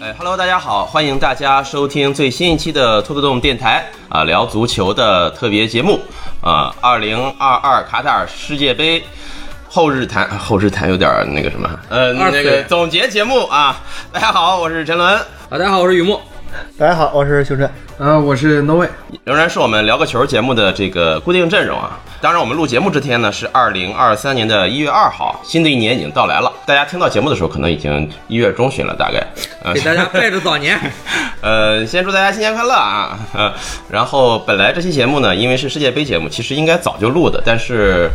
[0.00, 6.00] 哎，Hello，大家好，欢迎大家收听最新一期的兔子洞电台啊，聊足球的特别节目
[6.40, 9.04] 啊，二零二二卡塔尔世界杯。
[9.74, 13.80] 后日谈，啊后日谈有点儿那个什么，呃，那个总结节目啊。
[14.12, 16.20] 大家好，我是陈伦，大家好，我是雨木。
[16.78, 17.70] 大家好，我是熊振。
[17.96, 18.90] 呃，我是 No Way，
[19.24, 21.98] 仍然是我们聊个球节目的这个固定阵容啊。
[22.20, 26.52] 当然，我们录节目这天呢是二零二三年的一月二号，新的一年已经到来了。
[26.66, 29.26] 大家听到节目的时候，可能已经一月中旬了，大概。
[29.64, 30.78] 呃给大家拜个早年。
[31.40, 33.18] 呃，先祝大家新年快乐啊！
[33.32, 33.50] 呃，
[33.88, 38.10] 然后本来这期节目呢，因为是世界杯节目，其实应该早就录的，但是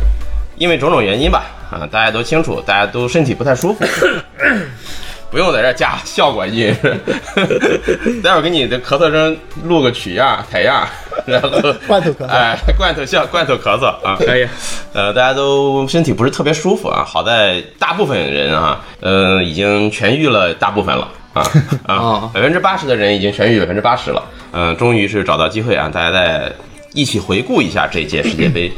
[0.58, 3.84] 因为种种原因吧，啊，大家都清楚，大家都身体不太舒服，
[5.30, 6.74] 不用在这儿加效果音，
[8.22, 10.86] 待会儿给你的咳嗽声录个曲样、采样，
[11.26, 11.50] 然后
[11.86, 12.26] 罐头咳嗽。
[12.26, 14.48] 哎，罐头笑，罐头咳嗽啊，可以，
[14.94, 21.42] 呃，大家都身体不是特别舒服啊，好在大部分人啊，呃，已经痊愈了大部分了啊
[21.86, 24.22] 啊 哦，百分之八十的人已经痊愈百分之八十了，
[24.52, 26.50] 嗯、终于是找到机会啊，大家再
[26.94, 28.72] 一起回顾一下这届世界杯。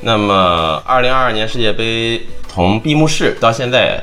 [0.00, 4.02] 那么，二零二二年世界杯从闭幕式到现在，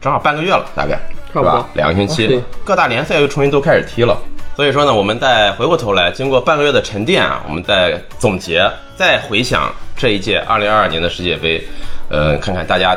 [0.00, 0.98] 正好半个月了，大概
[1.32, 1.66] 是吧？
[1.74, 4.16] 两个星期，对各大联赛又重新都开始踢了。
[4.54, 11.66] 所以说呢，我们再回过头来，经过半个月的沉淀啊，我们再总结，再回想这一届二零二二年的世界杯，
[12.08, 12.96] 呃，看看大家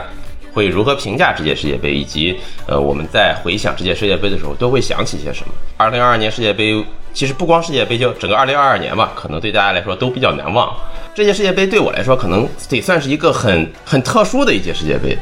[0.54, 5.54] 会如何评价这届世界杯，以及呃，我们在回想这届世界杯的时候都会想起些什么。
[5.78, 6.86] 二零二二年世界杯，
[7.16, 10.70] 其实不光世界杯，就整个二零二二年吧，可能对大家来说都比较难忘。
[11.16, 15.18] 这届世界杯对我来说，可能得算是一个很很特殊的一届世界杯。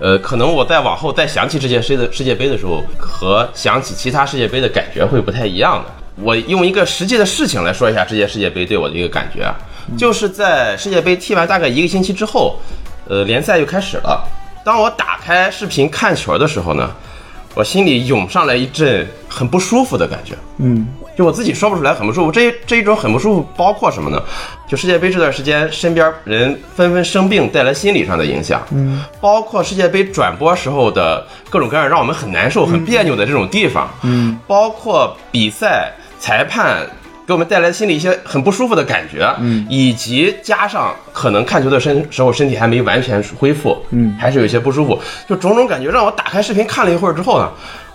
[0.00, 5.90] 呃，可能我再往后再想起这届世的世界杯的时候，和想起其他世界杯的感觉会不太一样的。
[6.20, 9.54] 我用一个实际的事情来说一下这届世界杯对我的一个感觉啊，
[9.96, 12.58] 就是在世界杯踢完大概一个星期之后，
[13.08, 14.28] 呃，联赛又开始了。
[14.64, 16.90] 当我打开视频看球的时候呢，
[17.54, 20.34] 我心里涌上来一阵很不舒服的感觉。
[20.58, 20.86] 嗯，
[21.18, 22.30] 就我自己说不出来，很不舒服。
[22.30, 24.22] 这一这一种很不舒服包括什么呢？
[24.68, 28.62] 就世界杯这段时间，身边人纷纷生病，带来心理上的影响。
[28.70, 33.90] 嗯，包括世界杯转播时候的各种各样让我们很难受、很别扭的这种地方。
[34.04, 36.86] 嗯，包括比赛裁判。
[37.26, 44.98] 给我们带来心里一些很不舒服的感觉，嗯，以及加上可能看球的身时候身体还没完全恢复，嗯，还是有一些不舒服，
[45.28, 47.50] 就种种感觉让我打开视频看了一会儿之后呢，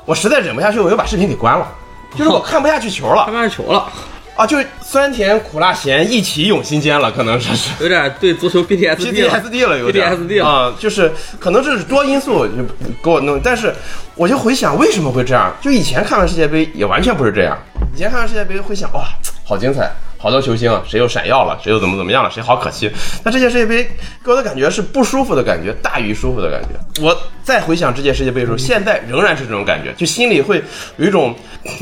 [0.06, 1.68] 我实在忍不下去，我又把视频给关了，
[2.18, 3.26] 就是我看不下去球了。
[3.26, 3.92] 看，不下去球了，
[4.36, 7.70] 啊，就是酸甜苦辣咸一起涌心间了，可能说是。
[7.82, 9.42] 有点对足球 PTSD 了。
[9.42, 10.12] PTSD 了，有点。
[10.12, 10.48] PTSD 了。
[10.48, 12.64] 啊，就是可能这是多因素就
[13.04, 13.74] 给我弄，但是
[14.16, 17.58] 我就回想为什么会这样，就以前看完世界杯也完全不是这样，
[17.96, 19.06] 以前看完世界杯会想哇，
[19.46, 19.92] 好精彩，
[20.24, 22.90] 好多球星啊，谁又闪耀了，谁又怎么怎么样了，谁好可惜。
[23.26, 23.84] 那这届世界杯
[24.24, 26.70] 给我的感觉是不舒服的感觉大于舒服的感觉。
[27.04, 27.14] 我
[27.44, 30.64] 再回想这届世界杯的时候，现在仍然是这种感觉，就心里会
[30.96, 31.36] 有一种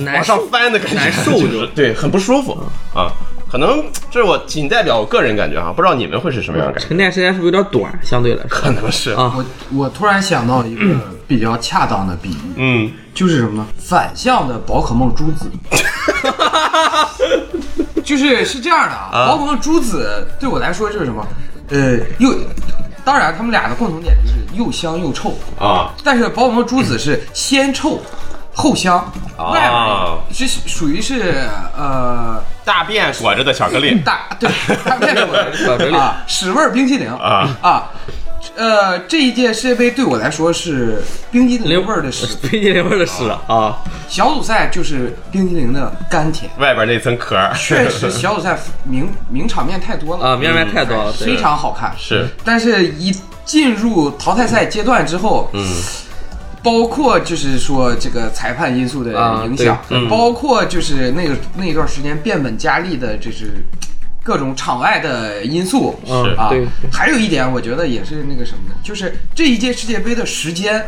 [0.08, 2.58] 往上翻的感觉，难受就就是对，很不舒服
[2.96, 3.14] 啊。
[3.48, 6.88] 可能这是我仅代表我个人感觉哈，不知道你们会是什么样的感觉？
[6.88, 7.94] 沉淀时间是不是有点短？
[8.02, 9.46] 相对来说可能是啊，我
[9.78, 10.82] 我突然想到一个
[11.28, 13.68] 比较恰当的比喻，嗯，就是什么呢？
[13.78, 15.52] 反向的宝可梦珠子，
[18.12, 19.28] 就是是这样的啊。
[19.30, 21.26] 宝可梦珠子对我来说就是什么？
[21.70, 22.36] 呃，又
[23.06, 28.02] 当然他们俩的共同点就是又香又臭，啊但是宝可梦珠子是先臭
[28.54, 28.98] 后香，
[29.38, 34.50] 啊外面是属于是呃大便裹着的巧克力大对，
[34.84, 37.90] 大便裹着的巧克力啊，屎味冰淇淋啊啊。
[38.56, 41.02] 呃，这一届世界杯对我来说是
[41.32, 43.78] 冰激凌味儿的屎， 冰激凌味儿的屎啊，
[44.10, 46.52] 小组赛就是冰激凌的甘甜。
[46.60, 50.26] 外边那层壳儿，确实， 小组赛名名场面太多了。
[50.32, 51.28] 啊，名场面太多了，对。
[51.28, 51.94] 非常好看。
[51.98, 53.16] 是，但是一
[53.46, 55.66] 进入淘汰赛阶段之后，嗯，
[56.62, 59.80] 包括就是说这个裁判因素的啊影响，
[60.10, 63.64] 包括就是那个那一段时间变本加厉的，就是
[64.24, 66.52] 各种场外的因素是啊。
[66.92, 70.86] 还有一点，我觉得也是那个什么的，就是这一届世界杯的时间，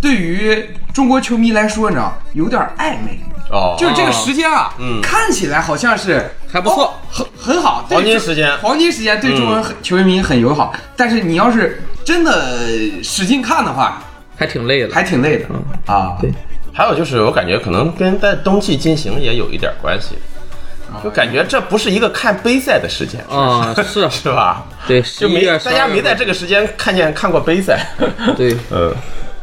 [0.00, 3.20] 对于中国球迷来说呢，有点暧昧。
[3.50, 10.74] 哦，就是这个时间啊，嗯看起来好像是还不错哦很很好，黄金时间黄金时间对中国球迷很友好。
[10.96, 12.58] 但是你要是真的
[13.02, 14.02] 使劲看的话，
[14.34, 15.46] 还挺累的，还挺累的
[15.86, 16.16] 啊。
[16.20, 16.32] 对
[16.72, 20.16] 还有就是我感觉可能跟在冬季进行也有一点关系。
[21.02, 24.64] 就感觉这不是一个看杯赛的时间，啊， 是是吧？
[24.86, 27.86] 对，就没大家没在这个时间看见看过杯赛。
[28.36, 28.92] 对， 嗯，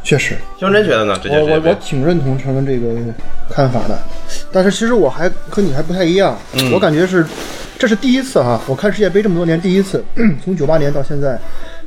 [0.02, 1.18] 确实，胸针觉得呢？
[1.30, 2.88] 我我我挺认同陈文这个
[3.50, 3.98] 看法的，
[4.52, 6.72] 但是其实我还和你还不太一样，嗯。
[6.72, 7.26] 我感觉是
[7.78, 10.04] 这是第一次哈，我看世界杯这么多年第一次，
[10.44, 11.38] 从九八年到现在，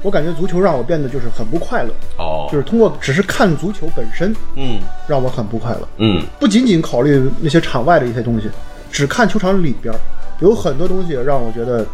[0.02, 4.80] 我感觉足球让我变得就是很不快乐，哦，就是通过只是看足球本身嗯。
[5.08, 6.22] 让我很不快乐，嗯。
[6.40, 8.50] 不仅仅考虑那些场外的一些东西，
[8.92, 10.00] 只看球场里边儿，
[10.40, 11.86] 有很多东西让我觉得，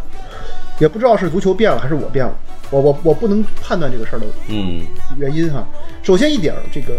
[0.80, 2.34] 也不知道是足球变了还是我变了，
[2.70, 4.86] 我我我不能判断这个事儿的嗯，
[5.18, 5.66] 原因哈。
[6.04, 6.94] 首先一点儿，这个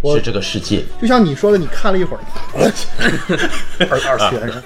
[0.00, 0.84] 我是这个世界。
[1.00, 2.20] 就像你说的，你看了一会儿，
[3.90, 4.62] 二二次元人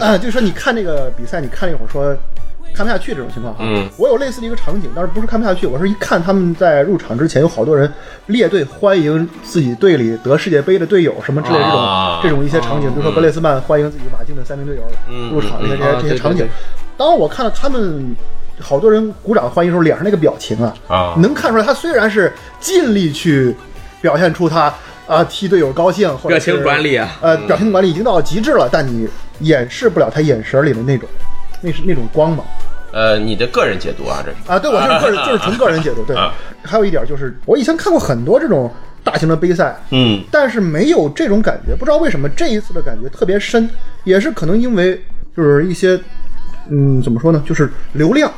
[0.00, 2.16] 啊，就说你看这个比赛，你看了一会儿说。
[2.74, 3.88] 看不下去这种情况哈，嗯。
[3.96, 7.92] 我有类似的一个场景，但是不是看不下去，我是一看他们在入场之前有好多人
[8.26, 12.20] 列队欢迎自己队里得世界杯的队友什么之类这种、啊。
[12.22, 16.46] 这种一些场景，比如说格列斯曼欢迎自己马竞的三名队友嗯入场这些这些这些场景。
[16.46, 16.48] 对。
[16.96, 18.16] 当我看到他们
[18.60, 21.14] 好多人鼓掌欢迎的时候，脸上那个表情啊，啊。
[21.18, 23.54] 能看出来他虽然是尽力去
[24.00, 24.72] 表现出他
[25.06, 27.16] 啊替队友高兴，或者表情是管理啊。
[27.20, 29.08] 呃，表情管理已经到极致了，但你
[29.40, 31.08] 掩饰不了他眼神里的那种，
[31.60, 32.44] 那是那种光芒
[32.90, 34.58] 呃，你的个人解读啊，这是啊！
[34.58, 36.02] 对我就是个人，就是纯个人解读。
[36.04, 36.32] 对 啊，
[36.62, 38.72] 还有一点就是，我以前看过很多这种
[39.04, 43.68] 大型的杯赛，嗯但是没有这种感觉，不知道为什么这一次的感觉特别深，
[44.04, 44.98] 也是可能因为
[45.36, 46.00] 就是一些，
[46.70, 48.32] 嗯，怎么说呢，就是流量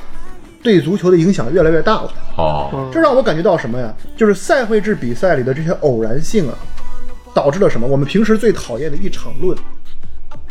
[0.64, 2.12] 对足球的影响越来越大了。
[2.36, 3.94] 哦，这让我感觉到什么呀？
[4.16, 6.54] 就是赛会制比赛里的这些偶然性啊，
[7.32, 7.86] 导致了什么？
[7.86, 9.56] 我们平时最讨厌的一场论，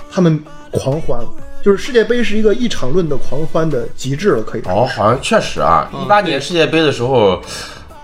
[0.09, 1.27] 他们狂欢了。
[1.61, 4.71] 就是世界杯是一个一场论的狂欢的极致了，可以说。
[4.71, 7.41] 哦，好像确实啊，一八年世界杯的时候，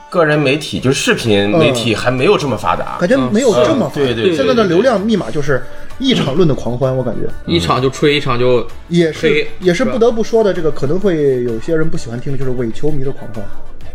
[0.10, 3.08] 个人媒体就是视频媒体还没有这么发达感。
[3.08, 5.64] 觉没有这么发达、嗯对对对现在的流量密码就是
[5.98, 10.54] 一场论的狂欢，我感觉一场就吹，一场就也是也是不得不说的。
[10.54, 13.44] 这个可能会有些人不喜欢听的，就是伪球迷的狂欢。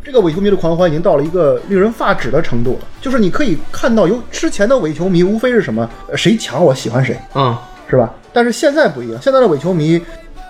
[0.02, 8.10] 这个伪球迷的狂欢已经到了一个令人发指的程度了，就是你可以看到，有之前的伪球迷无非是什么，呃谁强我喜欢谁，啊，是吧？
[8.32, 10.00] 但是现在不一样，现在的伪球迷，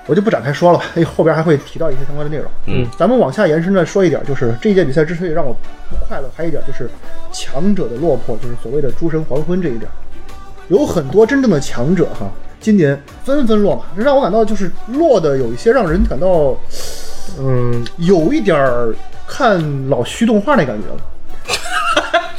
[0.07, 2.51] 我就不展开说了吧，因为后边还会提到一些相关的内容。
[2.67, 5.55] 嗯，咱们往下延伸的说一点，就是这一届比赛之所以让我
[5.89, 6.91] 不快乐，还有一点就是
[7.33, 9.91] 强者的落魄，就是所谓的诸神黄昏这一点，
[10.69, 12.31] 有很多真正的强者哈，
[12.61, 16.57] 今年纷纷落马，这让我感到就是落的有一些让人感到，
[17.39, 18.95] 嗯，有一点儿
[19.27, 21.01] 看老徐动画那感觉了。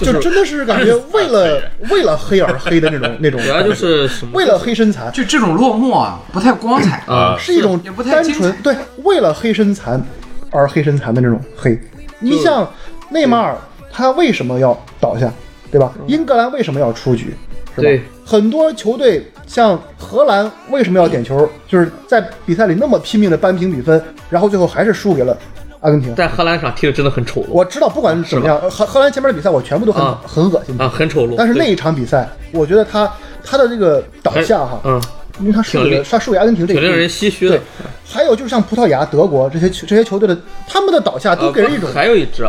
[0.05, 7.03] 就真的是感觉为了为了黑而黑的那种 那种感觉，主要就是什么为了黑身残，就这种落寞啊，不太光彩。
[7.07, 10.01] 啊，是一种也不太单纯对为了黑身残
[10.49, 11.79] 而黑身残的那种黑。
[12.19, 12.69] 你像
[13.09, 13.57] 内马尔，
[13.91, 15.31] 他为什么要倒下，
[15.71, 15.91] 对吧？
[16.07, 17.35] 英格兰为什么要出局，
[17.75, 18.03] 是吧？
[18.25, 25.37] 很多球队像荷兰为什么要点球，就是在比赛里那么拼命的扳平比分，然后最后还是输给了
[25.81, 26.15] 阿根廷。
[26.15, 31.35] 在荷兰场踢的真的很丑陋我知道，不管怎么样，荷荷兰前面的比赛我全部都很、啊很恶心啊，很丑陋。
[31.37, 33.11] 但是那一场比赛，我觉得他
[33.43, 35.01] 他的这个倒下哈，嗯，
[35.39, 37.61] 因为他输给了他输给阿根廷这个挺令人唏嘘的对。，
[38.05, 40.37] 还有就是像葡萄牙、德国这些球这些球队的，
[40.67, 42.47] 他们的倒下都呃给人一种不还有一支，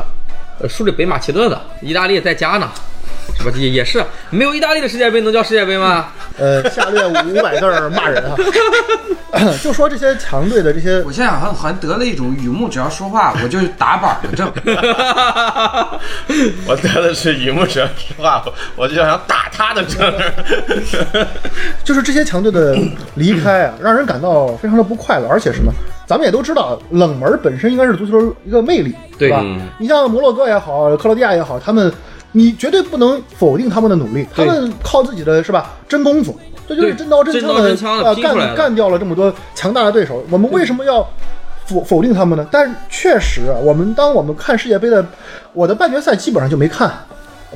[0.60, 2.68] 呃，输给北马其顿的，意大利在家呢，
[3.38, 3.52] 是吧？
[3.56, 6.06] 也也是没有意大利的世界杯能叫世界杯吗？
[6.38, 8.34] 呃下略五百字儿骂人啊，
[9.62, 14.50] 就说这些强队的这些我现在好像好像得了一种雨木，只要说话我就打板的症。
[16.66, 18.42] 我得的是雨木只要说话，
[18.76, 20.12] 我就想 打他的症。
[21.84, 22.76] 就是这些强队的
[23.14, 25.70] 离开啊，让人感到非常的不快乐，而且什么，
[26.06, 29.68] 咱们也都知道，冷门本身应该是足球一个魅力，对吧嗯？
[29.78, 31.92] 你像摩洛哥也好，克罗地亚也好，他们
[32.32, 40.24] 你绝对不能否定他们的努力，他们靠自己的是吧真功夫，这就是真刀真枪的干干掉了这么多强大的对手。
[40.30, 41.06] 我们为什么要
[41.66, 42.46] 否否定他们呢？
[42.50, 45.04] 但是确实啊，我们当我们看世界杯的，
[45.52, 46.90] 我的半决赛基本上就没看。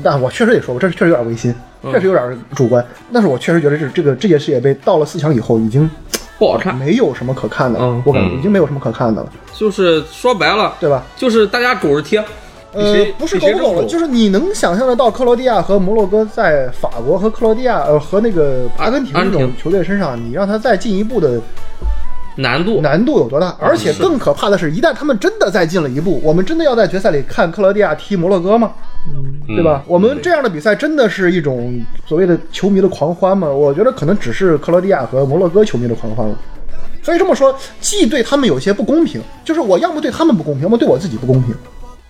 [0.04, 2.84] 但我确实也说，过这确实有点违心，嗯确实有点主观。
[3.10, 5.90] 但是我确实觉得这这个这届世界杯到了四强以后，已经
[6.38, 11.02] 不好看，没有什么可看的了嗯，我感觉嗯已经没有什么可看的了，就是说白了，对吧？
[11.16, 12.20] 就是大家狗着踢。
[12.76, 21.40] 比呃，不是比谁够不够了，就是你能想象得到克罗地亚和摩洛哥在法国和克罗地亚呃和那个阿根廷这种球队身上，你让他再进一步的
[22.36, 23.56] 难度难度有多大？
[23.58, 28.72] 而且更可怕的是，一旦他们真的再进了一步，我们真的要在决赛里看克罗地亚踢摩洛哥吗？
[29.46, 29.84] 对吧？
[29.86, 33.48] 我们这样的比赛真的是一种所谓的球迷的狂欢吗？
[33.48, 36.36] 我觉得可能只是克罗地亚和摩洛哥球迷的狂欢了。
[37.02, 41.54] 所以这么说，既对他们有些不公平，就是我要么对他们不公平，要么对我自己不公平。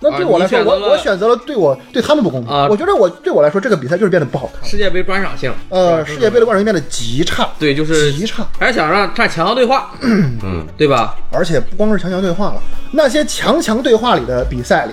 [0.00, 2.52] 那对我来说，我我选择了对我对他们不公平。
[2.52, 4.68] 啊我觉得我对我来说，这个比赛就是变得不好看。
[4.68, 8.46] 世界杯观赏性，呃，世界杯的观赏性变得极差，对，就是极差。
[8.58, 11.16] 还是想让看强强对话， 嗯，对吧？
[11.32, 12.60] 而且不光是强强对话了，
[12.92, 14.92] 那些强强对话里的比赛里，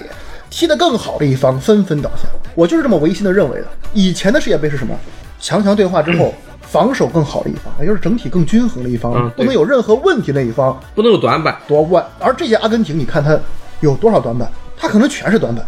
[0.50, 2.27] 踢得更好的一方纷纷倒下。
[2.55, 3.67] 我就是这么违心的认为的。
[3.93, 4.98] 以前的世界杯是什么？
[5.39, 11.57] 强强对话之后， 防守更好的一方，也就是整体更均衡的一方，嗯不能有任何问题的一方不能有短板。
[11.67, 12.05] 夺冠。
[12.19, 13.38] 而这些阿根廷，你看他
[13.81, 14.50] 有多少短板？
[14.84, 15.66] 他可能全是短板。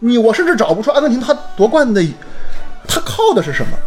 [0.00, 2.04] 你我甚至找不出阿根廷他夺冠的，
[2.88, 3.78] 他靠的是什么？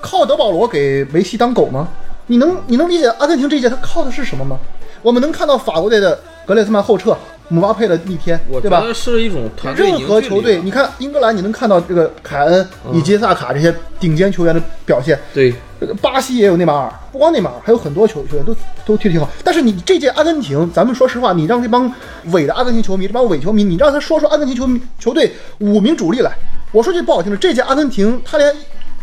[0.00, 1.88] 靠德保罗给梅西当狗吗？
[2.26, 4.58] 你能你能理解阿根廷这一届他靠的是什么吗？
[5.00, 7.16] 我们能看到法国队的格列兹曼后撤，
[7.48, 8.78] 姆巴佩的逆天，对吧？
[8.78, 15.16] 我觉得是一种团队任何球队，你看英格兰，你能看到这个凯恩以及萨卡这些顶尖球员的表现。
[15.32, 15.58] 对，这个
[16.00, 18.54] 巴西也有内马尔，不光内马尔，还有很多球球员都
[18.86, 19.28] 都踢得挺好。
[19.42, 21.92] 但是你这届阿根廷，咱们说实话，你让这帮
[22.26, 26.32] 伪的阿根廷球迷，这帮伪球迷，你让他说出阿根廷球球队五名主力来，
[26.72, 28.54] 我说句不好听的，这届阿根廷他连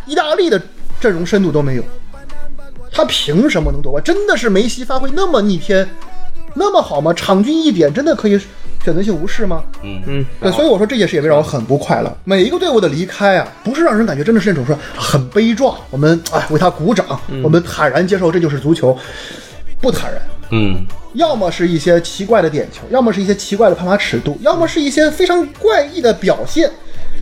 [0.06, 0.62] 意大利的
[1.00, 1.84] 阵容深度都没有，
[2.92, 4.04] 他凭什么能夺冠？
[4.04, 5.88] 真的是梅西发挥那么逆天，
[6.54, 7.14] 那么好吗？
[7.14, 8.40] 场均一点真的可以
[8.84, 9.64] 选择性无视吗？
[9.84, 12.18] 嗯，对，所以我说这届世界杯让我很不快乐。
[12.24, 17.06] 每一个队伍的离开啊，不是让人感觉真的是那种说很悲壮，我们哎为他鼓掌，
[17.44, 18.98] 我们坦然接受这就是足球，
[19.80, 20.22] 不坦然。
[20.54, 26.70] 嗯，要么是一些奇怪的点球，要么是一些奇怪的判罚尺度，要么是一些非常怪异的表现。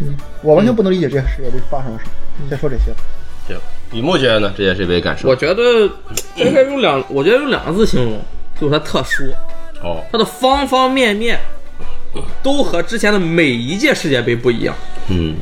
[0.01, 2.11] 嗯我完全不能理解这届世界杯发生了什么。
[2.49, 2.85] 先说这些，
[3.45, 3.57] 行。
[3.91, 4.53] 雨木觉得呢？
[4.55, 5.27] 这届世界杯感受？
[5.27, 5.61] 我觉得
[6.37, 8.19] 应该用两，我觉得用两个字形容，
[8.59, 9.23] 就是它特殊，
[9.81, 11.39] 哦，它的方方面面
[12.43, 14.75] 都和之前的每一届世界杯不一样。
[15.07, 15.35] 嗯，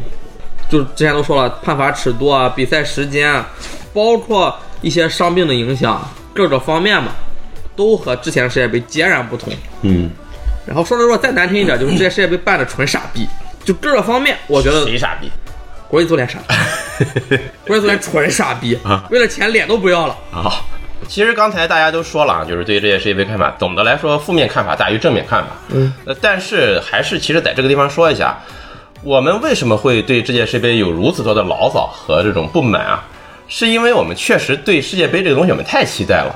[0.70, 3.50] 就是之前都说了，判罚尺度啊，比赛时间啊，
[3.94, 7.12] 包括一些伤病的影响，各个方面嘛，
[7.76, 9.52] 都和之前的世界杯截然不同。
[9.82, 10.10] 嗯，
[10.66, 13.28] 然后说的说再难听一点，就是这届世界杯办的纯傻逼，
[13.64, 15.32] 就各个方面，我觉得谁傻逼？
[15.90, 20.18] 国际足联傻逼， 国际足联纯傻逼啊，为了钱脸都不要了。
[20.32, 20.52] 啊，
[21.08, 25.50] 其实刚才大家都说了啊，就是对于这届世界杯看法，总的来说负面看法大于正面看法。
[25.70, 28.38] 嗯，呃，但是还是其实在这个地方说一下，
[29.04, 33.04] 我们为什么会对这届世界杯有如此多的牢骚和这种不满啊？
[33.48, 36.36] 是因为我们确实对世界杯这个东西我们太期待了，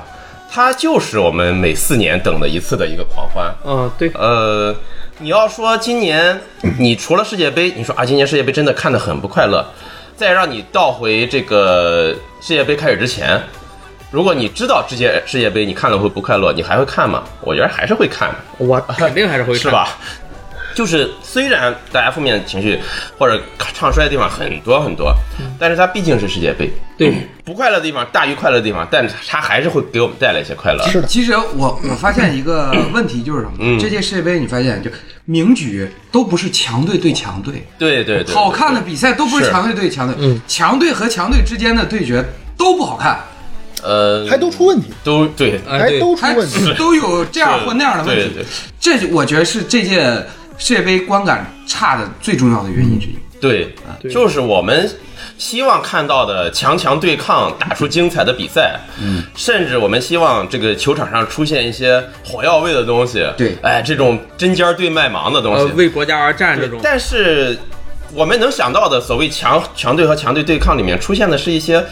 [0.50, 3.54] 它就是我们每四年等的一次的一个狂欢。
[3.66, 4.74] 嗯，对，呃，
[5.18, 6.40] 你要说今年
[6.78, 9.62] 你除了世界杯，你说啊，今年世界杯真的看得很不快乐。
[10.14, 13.42] 再让你倒回这个世界杯开始之前，
[14.12, 17.24] 如果你知道这届世界杯你看了会不快乐，你还会看吗？
[17.40, 19.62] 我觉得还是会看的，我 肯定还是会看？
[19.62, 19.88] 是吧？
[20.74, 22.78] 就是虽然大家负面情绪
[23.18, 23.38] 或者
[23.74, 25.14] 唱衰的地方很多很多，
[25.58, 30.82] 但是它毕竟是世界杯，对，不快乐的地方大于快乐的地方，但它还是会给我们带来一些快乐。
[30.88, 33.52] 是的，其实我我发现一个问题就是什么？
[33.60, 34.90] 嗯这届世界杯你发现就
[35.26, 42.24] 名局都不是强队对强队，对对对，好看的比赛都不是是强队对强队，嗯强队和强队之间的对决
[42.56, 43.20] 都不好看，
[43.82, 46.74] 呃还都出问题，都对，哎，还都出问题。
[46.78, 48.34] 都有这样或那样的问题。
[48.34, 48.46] 对对
[48.80, 50.04] 这就我觉得是这届
[50.58, 53.16] 世界杯观感差的最重要的原因之一。
[53.40, 53.74] 对，
[54.08, 54.88] 就是我们
[55.36, 58.78] 希望看到的强强对抗，打出精彩的比赛。
[59.00, 63.26] 嗯，甚至我们希望这个球场上出现一些火药味的东西。
[63.36, 65.72] 对哎，这种针尖对麦芒的东呃，西。
[65.72, 67.58] 为国家而战这种，但是
[68.14, 71.84] 我们能想到的所谓强强队和强队对抗里面出现的是一些。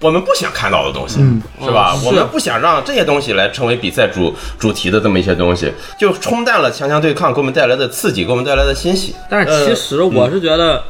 [0.00, 1.20] 我们不想看到的东西，
[1.64, 1.96] 是吧？
[2.04, 9.14] 我们不想让这些东西来成为比赛主主题的这么一些东西，就冲淡了强强对抗给我们带来的刺激，给我们带来的欣喜。
[9.30, 10.84] 但是其实我是觉得，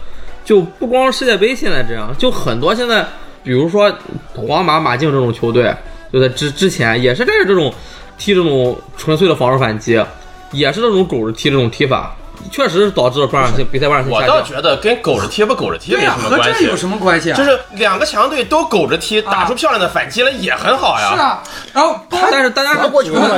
[0.44, 3.06] 就不光世界杯现在这样，就很多现在，
[3.44, 3.92] 比如说
[4.34, 5.72] 皇马、马竞这种球队，
[6.12, 7.72] 就在之之前也是带着这种
[8.18, 10.02] 踢这种纯粹的防守反击，
[10.50, 12.16] 也是这种狗着踢这种踢法，
[12.50, 14.22] 确实是导致了观赏性比赛巴尔我。
[14.26, 17.36] 倒觉得跟狗着踢不狗着踢没对呀、什么关系，和这有什么关系啊？
[17.36, 21.12] 就是两个强队都狗着踢，打出漂亮的反击来也很好呀。
[21.14, 22.74] 是啊，然后包但是大家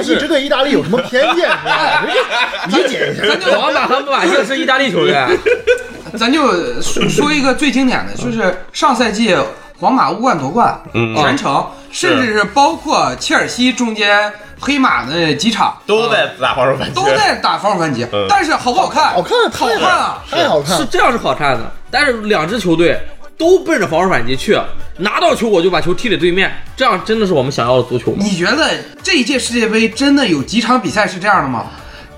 [0.00, 1.48] 一直对意大利有什么偏见？
[1.48, 2.04] 是吧
[2.68, 3.26] 理解一下。
[3.28, 5.28] 咱就皇马和马竞是意大利球员，
[6.18, 9.36] 咱就说说一个最经典的，就是上赛季
[9.80, 19.12] 皇马欧冠夺冠，嗯全程，甚至是包括切尔西中间黑马的几场都在打防守反击，都在打防守反击嗯，但是好不好看？
[19.14, 20.24] 好看，好太看啊！
[20.30, 20.78] 太好看了。
[20.78, 21.72] 是这样是好看的。
[21.90, 23.00] 但是两支球队
[23.36, 24.58] 都奔着防守反击去，
[24.98, 28.18] 拿到球我就把球踢给对面，这样真的是我们想要的足球吗？
[28.20, 28.70] 你觉得
[29.02, 31.66] 这一届世界杯真的有几场比赛是这样的吗？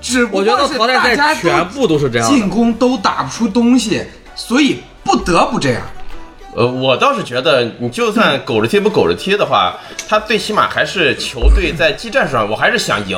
[0.01, 4.03] 只不我觉过是得淘汰大家赛全部都是这样进攻都打不出东西，
[4.35, 5.81] 所以不得不这样。
[6.53, 13.17] 呃，我倒是觉得，你就算苟着踢不苟着踢的话，他最起码还是球队在技战术上，我还是想赢，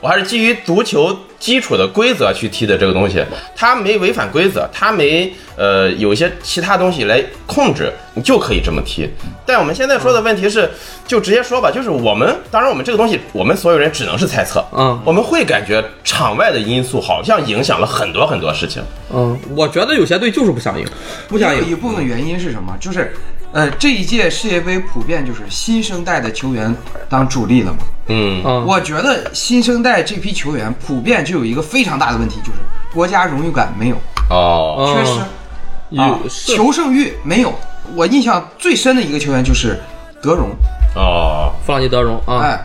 [0.00, 3.22] 我还是基于足球基础的规则去踢的这个东西，
[3.54, 9.06] 他没违反规则，他没呃有一些其他东西来控制，你就可以这么踢。
[9.44, 10.70] 但我们现在说的问题是，
[11.06, 18.82] 就直接说吧，就是我们当然我们这个东西，我们所有人只能是猜测，嗯我们会感觉场外的因素好像影响了很多很多事情。
[19.12, 20.86] 嗯，我觉得有些队就是不想赢，
[21.28, 21.68] 不想有赢。
[21.72, 22.74] 一部分原因是什么？
[22.80, 23.12] 就是，
[23.54, 26.74] 呃，这一届世界杯普遍就是新生代的球员
[27.08, 27.78] 当主力了嘛。
[28.08, 32.58] 嗯，嗯，我觉得新生代这批球员普遍就有一个非常大的问题，就是
[32.92, 33.96] 国家荣誉感没有，
[34.28, 35.20] 哦，缺失
[35.90, 37.54] 有啊，求胜欲没有。
[37.94, 39.80] 我印象最深的一个球员就是
[40.20, 40.50] 德容，
[40.96, 42.60] 哦，弗朗基德容啊，哎，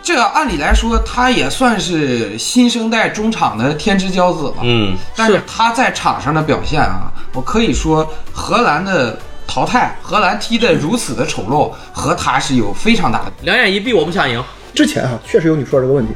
[0.00, 5.42] 这个按理来说他也算是新生代中场的天之骄子了，嗯，但是是。
[5.44, 13.32] 他在场上的表现啊，我可以说荷兰的淘汰，荷兰踢得如此的丑陋，和他是有非常大的。
[13.42, 14.42] 两眼一闭，我不想赢。
[14.74, 16.12] 之前啊、确实有你说的这个问题，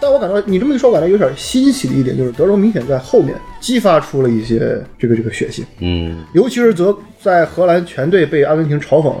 [0.00, 9.14] 但我感到你这么一说，我感觉有点欣喜的一点就是德容明显在后面激发出了一些这个这个血性，嗯，尤其是则在荷兰全队被阿根廷嘲讽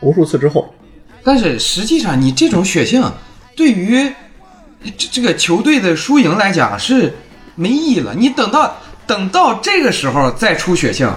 [0.00, 0.72] 无数次之后，
[1.22, 3.04] 但是实际上，你这种血性
[3.54, 4.10] 对于
[4.96, 7.12] 这这个球队的输赢来讲是
[7.54, 8.14] 没意义了。
[8.16, 11.10] 你等到等到这个时候再出血性，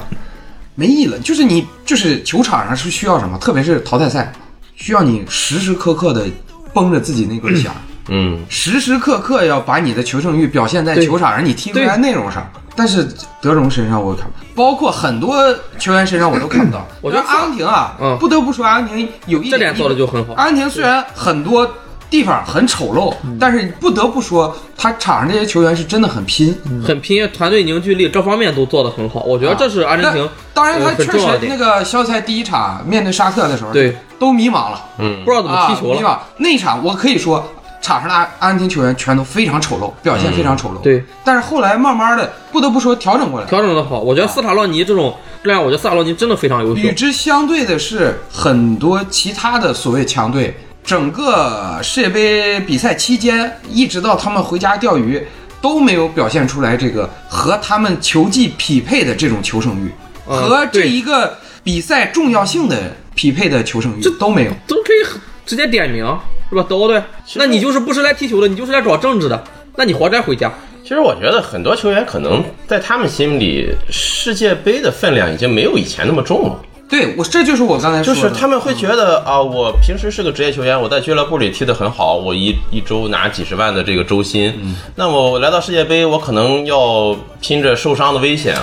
[0.77, 1.19] 没意义了。
[1.19, 4.31] 就是你就是球场上是需要什么，特别是淘汰赛，
[4.75, 6.25] 需要你时时刻刻的
[6.73, 7.77] 绷着自己那根弦儿。
[8.09, 12.49] 嗯，时时刻刻要把你的求胜欲表现在球场上你踢出来的内容上。
[12.73, 13.05] 但是
[13.41, 15.35] 德容身上我看不到，包括很多
[15.79, 16.87] 球员身上我都看不到。
[17.01, 21.67] 我觉得阿根廷啊，嗯不得不说阿根廷有一这点做的就很好阿根廷虽然很多
[22.09, 26.55] 地方很丑陋，嗯但是不得不说他场上这些球员是真的很拼。
[26.85, 29.21] 很拼，团队凝聚力这方面都做得很好。
[29.23, 34.81] 我觉得这是阿根廷那当然，他确实那个小赛第一场面对沙特的时候，对，都迷茫了。
[34.97, 35.95] 不知道怎么踢球了。
[35.95, 37.45] 啊、迷茫那一场我可以说，
[37.81, 40.81] 场上的阿阿根廷球员全都非常丑陋，表现非常丑陋。
[40.81, 43.45] 对，但是后来慢慢的，不得不说调整过来。
[43.45, 46.91] 调整的好，我觉得斯塔洛尼这种这样，我觉得斯塔洛尼真的非常优秀与。
[46.93, 55.21] 之相对的是，很多其他的所谓强队，整个世界杯比赛期间，一直到他们回家钓鱼，
[55.61, 59.91] 都没有表现出来这个和他们球技匹配的这种求胜欲，
[60.29, 64.51] 嗯和这一个比赛重要性的匹配的求胜欲这都没有。
[64.65, 66.05] 都可以直接点名，
[66.49, 66.65] 是吧？
[66.69, 67.03] 都对？
[67.35, 69.43] 那你就是不是来踢球的，你就是来找政治的，
[69.75, 70.49] 那你活该回家。
[70.83, 76.61] 其实我觉得很多球员可能在他们心里，世界杯的分量已经没有以前那么重了。
[76.89, 84.53] 对我，这就是我刚才说的，就是他们会觉得啊，我平时是个职业球员，我在俱乐部里踢得很好，我一一周拿几十万的这个周薪，
[84.95, 88.55] 那么我来到世界杯，我可能要拼着受伤的危险，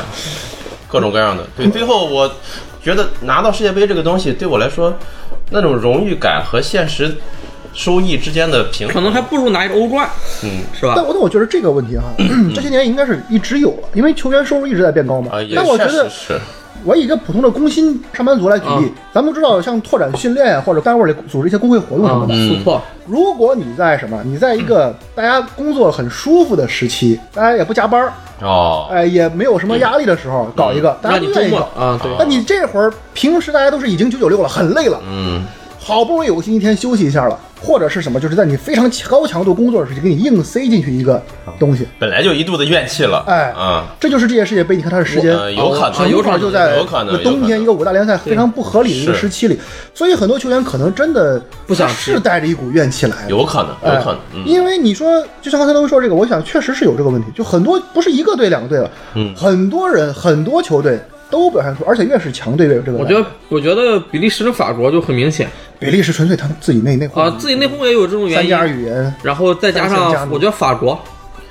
[0.89, 1.47] 各种各样的。
[1.55, 2.31] 对，最后我
[2.83, 4.97] 觉得拿到世界杯这个东西对我来说，
[5.51, 7.15] 那种荣誉感和现实
[7.75, 10.09] 收益之间的平衡，可能还不如拿一个欧冠，
[10.43, 11.05] 嗯是吧但？
[11.05, 12.05] 我但我觉得这个问题哈、
[12.55, 15.33] 这些年应该是一直有了，因为球员收入一直在变高嘛。
[15.35, 16.41] 啊，也但我觉得确实是。
[16.85, 18.91] 我以一个普通的工薪上班族来举例，啊。
[19.13, 31.83] 咱们都知道，像拓展训练啊，或者单位里组织一些工会活动什啊么的。，苏破，如果你在什么，你在一个大家工作很舒服的时期，大家也不加班儿，哦，哎，也没有什么压力的时候，搞一个，大家让你周末都愿意搞。
[31.83, 35.43] 啊，对，那你这会儿平时大家都是已经九九六了，很累了，嗯，
[35.81, 41.21] 好不容易有个星期天休息一下了，或者是什么，就是在你非常高强度工作的时期，给你硬塞进去一个
[41.59, 46.77] 东西，本来就一肚子怨气了，哎嗯，这就是这届世界杯，你看它的时间呃，有可能，有可能就在
[47.23, 49.59] 冬天一个五大联赛非常不合理的一个时期里，
[49.95, 53.17] 所以很多球员可能真的不想是带着一股怨气来。
[53.29, 59.35] 有可能，有哎可能，嗯，因为你说，就像刚才他们说这个，我想确实是有这个问题，就很多不是一个队两个队了，嗯。
[59.35, 60.99] 很多人很多球队
[61.35, 62.99] 都表现出，而且越是强队越有这个。
[62.99, 65.49] 我觉得，我觉得比利时跟法国就很明显
[65.81, 70.99] 比利时纯粹他们自己内内讧啊，自己内讧也有这种原三家因，语言，然后再加上我觉得法国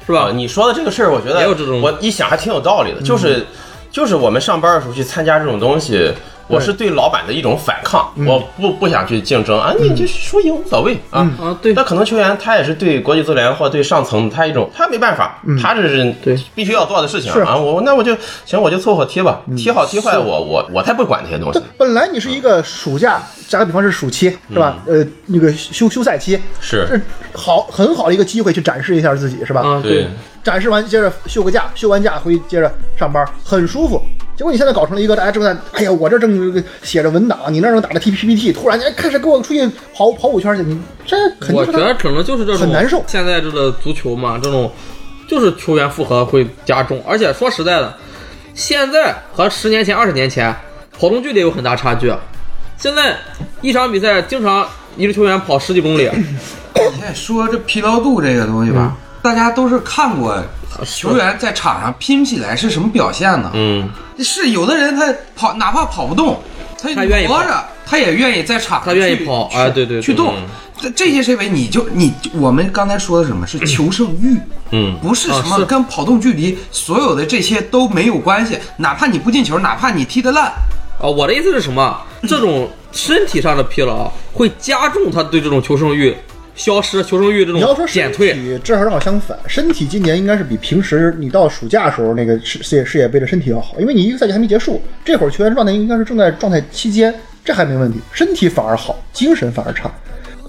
[0.08, 0.32] 是啊，吧？
[0.34, 3.46] 你说的这个事儿，我觉得也有这种我一想还挺有道理的，就是
[3.92, 6.12] 就是我们上班的时候去参加这种东西。
[6.48, 11.22] 我是对老板的一种反抗，我不不想去竞争啊，你就输赢无所谓啊。
[11.40, 17.56] 啊，对那，可能球员他也是对国际足联或对上层他一种，他没办法，他这是对必须要做的事情啊。
[17.56, 21.62] 我那我就行，我就凑合踢吧，踢好踢坏我我我才不管这些东西。
[21.78, 24.78] 本来你是一个暑假，打个比方是暑期，是吧？
[24.86, 27.02] 呃，那个休休赛期，是
[27.34, 29.62] 好很好的一个机会去展示一下自己，是吧？
[29.62, 30.08] 啊，对，
[30.44, 34.02] 展示完接着休个假，休完假回去接着上班，很舒服。
[34.36, 43.04] 结果你现在搞成了一个大家正在，哎呀，我这正写着文档，你那正打着 T P P T，突然间开始给我出去跑跑五圈去，你这肯定是我觉得可能就是这种很难受。
[43.08, 44.72] 现在这个足球嘛，这种
[45.30, 47.96] 就是球员负荷会加重，而且说实在的，
[48.56, 50.54] 现在和十年前、二十年前
[50.98, 52.12] 跑动距离有很大差距。
[52.78, 53.16] 现在
[53.62, 54.68] 一场比赛经常
[54.98, 60.38] 一个球员跑十几公里， 你现在说这疲劳度这个东西吧，大家都是看过
[60.86, 63.50] 球员在场上拼起来是什么表现呢？
[63.54, 66.40] 嗯，是有的人他跑，哪怕跑不动，
[66.78, 70.44] 他他愿意跑活着，他也愿意在场上他愿意跑哎对对对去动嗯。
[70.78, 74.38] 这这些是因为你就你我们刚才说的什么是求胜欲，
[74.72, 78.60] 嗯不是什么跟跑动距离所有的这些都没有关系。
[78.76, 80.52] 哪怕你不进球，哪怕你踢得烂，
[81.00, 81.98] 啊，我的意思是什么？
[82.28, 86.14] 这种身体上的疲劳会加重他对这种求胜欲
[86.56, 88.34] 消失、求生欲这你要说减退。
[88.34, 97.14] 体，正好正好相反，身体今年应该是比平时你到暑假时候那个世世界世界杯的身体要好，因为你一个赛季还没结束，这会儿球员状态应该是正在状态期间，
[97.44, 99.92] 这还没问题，身体反而好，精神反而差。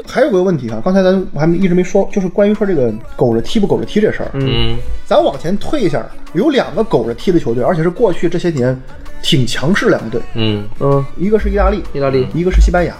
[0.06, 4.30] 还有个问题哈，刚才咱我还一直没说，就是关于说这个苟着踢不苟着踢这事儿。
[4.34, 8.78] 嗯，咱往前推一下，有两个苟着踢的球队，而且是过去这些年
[9.22, 12.94] 挺强势两个队，嗯，嗯，一个是意大利，意大利一个是西班牙，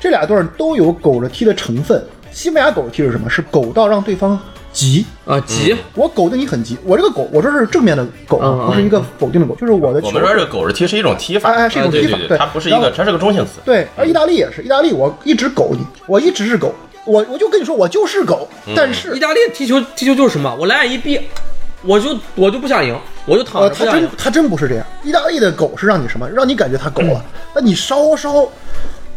[0.00, 2.02] 这俩队都有苟着踢的成分。
[2.34, 3.30] 西班牙狗的踢是什么？
[3.30, 4.38] 是狗到让对方
[4.72, 5.06] 急。
[5.24, 10.08] 啊，急，我狗的你很急，我这个狗，我说是正面的苟，嗯嗯不是一个否定的狗，就是我的球。
[10.08, 13.60] 我们说这个狗是踢是一种踢法，哎哎是一种踢法啊对它不是一个，它是个中性词。
[13.64, 16.74] 对，而意大利也是，意大利我一直狗你，我一直是狗，
[17.06, 20.54] 我我就跟你说我就是狗，但是意大利踢球踢球就是什么？
[20.58, 21.18] 我蓝眼一闭，
[21.82, 22.94] 我就我就不想赢，
[23.24, 23.86] 我就躺呃，着。
[23.86, 24.84] 他真他真不是这样。
[25.04, 26.28] 意大利的狗是让你什么？
[26.28, 27.24] 让你感觉他狗了。
[27.54, 28.46] 那你稍稍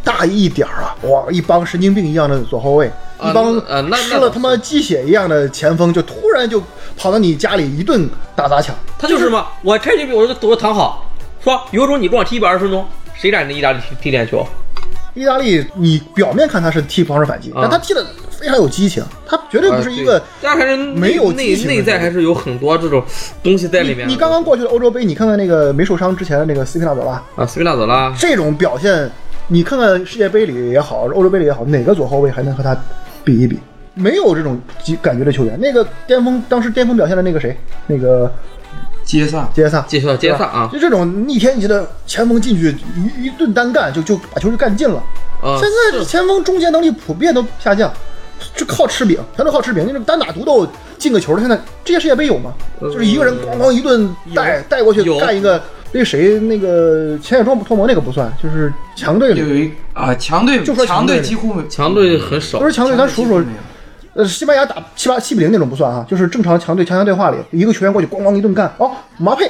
[0.04, 6.62] 大一点儿啊，哇，一帮神经病一样的左后卫，啊一帮呃吃了他妈鸡血一样的前锋，就突然就
[6.96, 8.76] 跑到你家里一顿打砸抢。
[9.00, 9.46] 他就是什么？
[9.64, 11.10] 我开局比我就我就躺好，
[11.44, 14.46] 说有种你给我踢一百二十分钟，谁敢跟意大利踢踢点球？
[15.14, 20.22] 意大利，你表面看他是踢防守反击，啊但他踢的非常有激情，他绝对不是一个。
[20.40, 23.04] 但还是没有内内在还是有很多这种
[23.42, 24.08] 东西在里面。
[24.08, 29.10] 你你刚刚过去的欧洲杯，你看看那个没受伤之前的那个斯皮纳佐拉，啊，斯皮纳佐拉这种表现，
[29.48, 32.78] 你看看世界杯里也好，欧洲杯里也好，哪个左后卫还能和他
[33.28, 33.60] 比一比？
[33.94, 35.60] 没有这种激感觉的球员。
[35.60, 38.32] 那个巅峰，当时巅峰表现的那个谁，那个
[39.04, 45.04] 杰萨杰萨，杰萨，杰萨啊就这种逆天级的前锋进去一一顿单干，就就把球就干进了。
[45.44, 45.60] 啊！
[45.60, 47.92] 现在这前锋终结能力普遍都下降，
[48.56, 49.84] 就靠吃饼，全都靠吃饼。
[49.86, 50.66] 那种单打独斗
[50.98, 52.54] 进个球的，现在这些世界杯有吗？
[52.80, 55.62] 就是一个人咣咣一顿带带过去干一个。
[55.92, 63.44] 那谁，那个前野托托摩那个不算，就是强队里，有一啊强队就说强强队队几乎强队很少不是强队，咱数数
[64.14, 68.74] 呃，西班牙打七八七比零那种不算啊，就是正常强队强强对话里，一个球员过去咣咣一顿干。
[68.80, 69.50] 哦，姆巴佩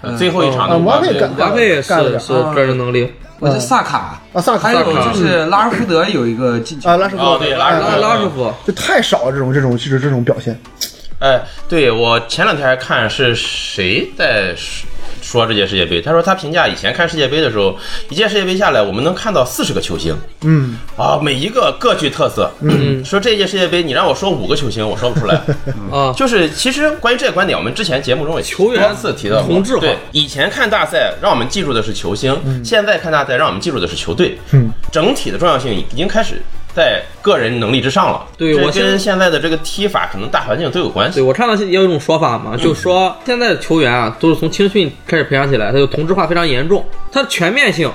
[0.00, 10.58] 呃最后一场啊姆巴佩干姆巴佩是干了点是个人能力，我这萨卡，啊，萨卡还有就是拉什福德有一个进球啊，拉什福德哦对拉什拉什福德就太少了，这种这种就是这种表现。
[11.20, 14.54] 哎，对我前两天还看是谁在
[15.22, 17.76] 说这届世界杯，他说他评价以前看世界杯的时候，
[18.10, 20.16] 一届世界杯下来，我们能看到四十个球星。
[20.42, 22.50] 嗯，啊，每一个各具特色。
[22.60, 25.40] 嗯，说这届世界杯，你让我说五个球星，我说不出来。
[25.90, 29.42] 啊，就是其实关于这个观点，我们之前节目中也球员多次提到
[29.80, 34.38] 对，以前看大赛让我们记住的是球星，现在看大赛让我们记住的是球队。
[34.52, 36.42] 嗯，整体的重要性已经开始
[36.78, 38.24] 在个人能力之上了。
[38.38, 41.22] 对我跟现在的这个踢法可能大环境都有关系对。
[41.22, 47.90] 我看到也有一种说法嘛，就说现在的球员啊，都是从青训开始培养起来，他就同质化非常严重，他的全面性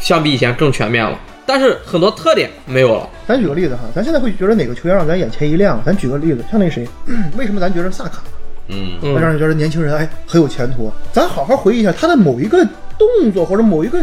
[0.00, 1.16] 相比以前更全面了，
[1.46, 3.08] 但是很多特点没有了。
[3.26, 5.80] 咱举个例子哈，咱现在会觉得哪个球员让咱眼前一亮？
[5.86, 6.86] 咱举个例子，像那谁，
[7.38, 8.22] 为什么咱觉得萨卡
[8.68, 10.90] 嗯，嗯让人觉得年轻人哎很有前途？
[11.12, 12.66] 咱好好回忆一下他的某一个
[12.98, 14.02] 动作或者某一个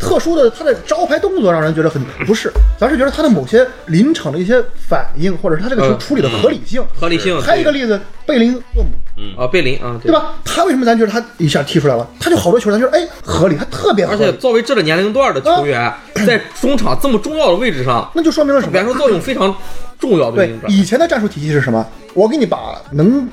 [0.00, 6.82] 特殊的他的招牌动作，让人觉得很不是，咱是觉得他的某些临场的一些反应，或者是他这个球嗯处理的合理性。
[6.98, 7.40] 合理性。
[7.40, 10.10] 还有一个例子，贝林厄姆，啊，贝林啊，对？
[10.10, 10.32] 吧？
[10.44, 12.08] 他为什么咱觉得他一下踢出来了？
[12.18, 15.92] 他就好多球，咱觉得哎合理，他特别合理，而且作为这个年龄段的球员，
[16.26, 18.72] 在中场这么重要的位置上，那就说明了什么？
[18.72, 19.54] 感受作用非常
[19.98, 20.56] 重要的对。
[20.68, 21.86] 以前的战术体系是什么？
[22.14, 23.28] 我给你把能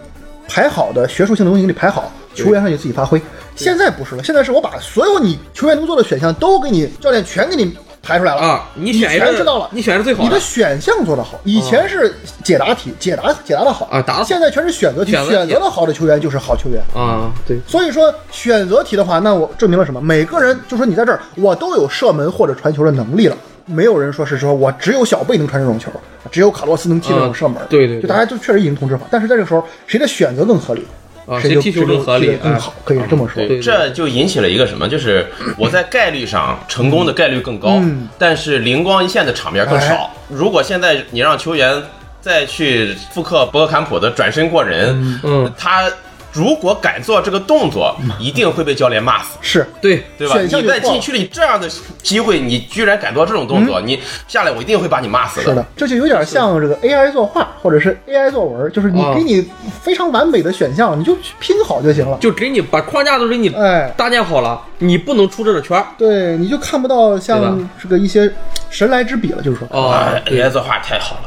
[0.49, 2.11] 排好的学术性的东西给你排好，
[2.43, 3.21] 球员上你自己发挥。
[3.55, 11.39] 现在不是了，现在是我把所有你球员能做的选项都给你，教练全给你排出来了啊，你你选一个全知道了，你选是最好你的选项做得好。
[11.43, 16.81] 以前是解答题，解答解答的好啊答现在全是选择题，选择的好的球员就是好球员。
[16.93, 19.99] 啊，对，所以说选择题的话，那我证明了什么？
[19.99, 23.35] 每个人就说你在这儿，我都有射门或者传球的能力了。
[23.69, 25.91] 没有人说是说我只有小贝能传这种球，
[26.31, 27.57] 只有卡洛斯能踢这种射门。
[27.63, 29.05] 嗯对对对就大家就确实已经同质化。
[29.11, 30.87] 但是在这个时候，谁的选择更合理，
[31.27, 33.45] 啊，谁踢球更合理谁就踢得更好，可以这么说。
[33.61, 34.87] 这就引起了一个什么？
[34.87, 40.09] 就是我在概率上成功的概率更高，嗯但是灵光一现的场面更少。
[40.29, 41.83] 如果现在你让球员
[42.21, 45.89] 再去复刻博格坎普的转身过人，嗯，他
[46.33, 49.37] 如果敢做这个动作，一定会被教练骂死。
[49.41, 49.65] 是。
[49.81, 50.03] 对。
[50.17, 50.35] 对吧？
[50.35, 51.67] 选项你在禁区里这样的
[52.03, 59.13] 机会，你居然敢做这种动作，你下来我一定会把你骂死是的，这就有点像这个 AI 作画或者是 AI 作文，就是你啊。
[59.15, 59.47] 给你
[59.81, 62.17] 非常完美的选项，你就去拼好就行了。
[62.19, 65.85] 就给你把框架都给你哎，搭建好了，你不能出这个圈儿。
[65.97, 68.31] 对，你就看不到像这个一些
[68.69, 71.21] 神来之笔了，就是说，哦啊，AI 作画太好了。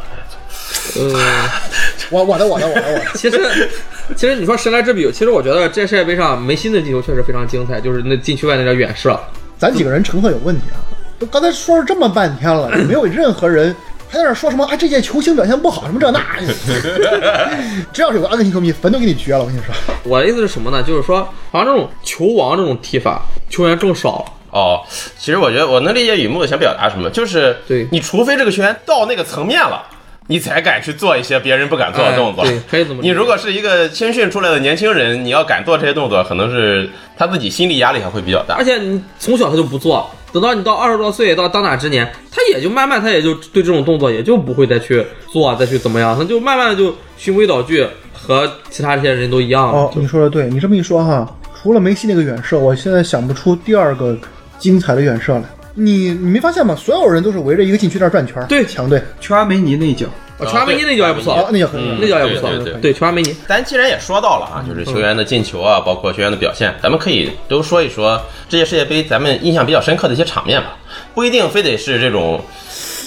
[0.97, 1.49] 呃，
[2.11, 3.39] 我我的我的我的我的， 其实，
[4.17, 9.19] 其实你说神来之笔，其实我觉得这世界杯上梅西的进球确实非常精彩，就是那禁区外那点远射。
[9.59, 10.81] 咱几个人成色有问题啊！
[11.19, 13.77] 都刚才说了这么半天了，没有任何人
[14.09, 16.21] 还在那说什么啊这届球星表现不好什么这那，
[17.93, 19.41] 只要是有个阿根廷球迷，坟都给你掘了。
[19.41, 20.83] 我跟你说，我的意思是什么呢？
[20.83, 24.33] 就是说，好像这种球王这种踢法，球员更少了。
[24.51, 24.81] 哦，
[25.19, 29.85] 其实我觉得我能理解雨木想表达什么，就是对你除非这个球员到那个层面了。
[30.31, 32.45] 你才敢去做一些别人不敢做的动作。
[32.45, 36.89] 哎对可以这么你如果是一个青训出来的年轻人，你要敢做这些动作，可能是
[37.19, 38.65] 他自己心理压力还会比较大而。
[38.65, 49.73] 且你从小他就不做，等到你到二十多岁到当打之年，他也就慢慢他也就对这种动作也就不会再去做，再去怎么样，他就慢慢的就循规蹈矩，和其他这些人都一样了。
[49.73, 51.29] 哦，你说的对，你这么一说哈，
[51.61, 54.17] 除了梅西那个远射，我现在想不出第二个
[54.61, 55.43] 精彩的远射来。
[55.75, 56.75] 你你没发现吗？
[56.77, 58.47] 所有人都是围着一个禁区那儿转圈儿。
[58.47, 60.07] 对强队，丘阿梅尼那一脚，
[60.39, 61.99] 哦乔阿梅尼那脚也不错，哦，那叫可以嗯。
[62.01, 62.81] 那脚也不错，对对对。
[62.81, 63.35] 对，乔阿梅尼。
[63.47, 70.77] 咱既然也说到了啊，就是球员的进球啊，包括球员的表现，咱们可以都说一说这届世界杯咱们印象比较深刻的一些场面吧，
[71.15, 72.43] 不一定非得是这种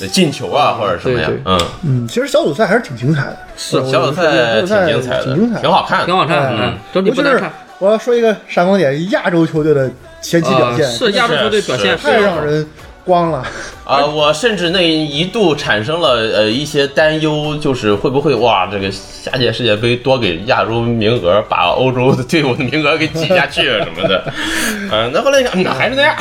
[0.02, 3.38] 呃进球啊或者什么呀对对，嗯，嗯，其实小组赛还是挺精彩的。
[3.58, 3.78] 是。
[3.92, 7.52] 小组赛挺精彩的，挺精彩，挺好看的，挺好看的，哎嗯，整体尤其是不难看。
[7.84, 9.92] 我要说一个闪光点，亚洲球队的
[10.22, 12.66] 前期表现、啊是亚洲球队表现太让人
[13.04, 13.46] 光了。
[13.86, 24.24] 啊，我甚至那一度产生了呃一些担忧，就是会不会哇，这个下届世界杯多给亚洲名额，把欧洲的队伍的名额给挤下去什么的。
[24.92, 26.16] 嗯、 那后来一看，嗯，还是那样。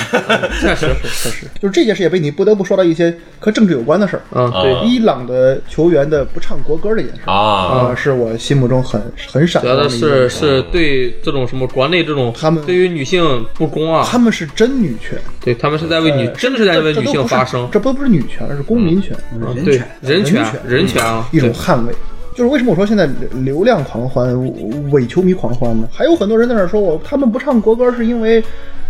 [0.60, 4.22] 确实，确实，就是这届世界杯，你不得不说到一些和政治有关的事儿。
[4.32, 10.28] 嗯，啊对，伊朗的球员的不唱国歌这件事儿啊，啊，是我心目中很很闪觉得是。
[10.28, 19.16] 是对这种什么国内这种他们对于女性不公啊，他们是真女权，对他们是在为女呃真的是在为女性发声，这都不是女权，这是公民权，
[19.64, 21.94] 对人权人权人权人权啊，一种捍卫。
[22.34, 23.06] 就是为什么我说现在
[23.44, 24.34] 流量狂欢、
[24.90, 25.86] 伪球迷狂欢呢？
[25.92, 28.42] 还有很多人在那说我他们不唱国歌是因为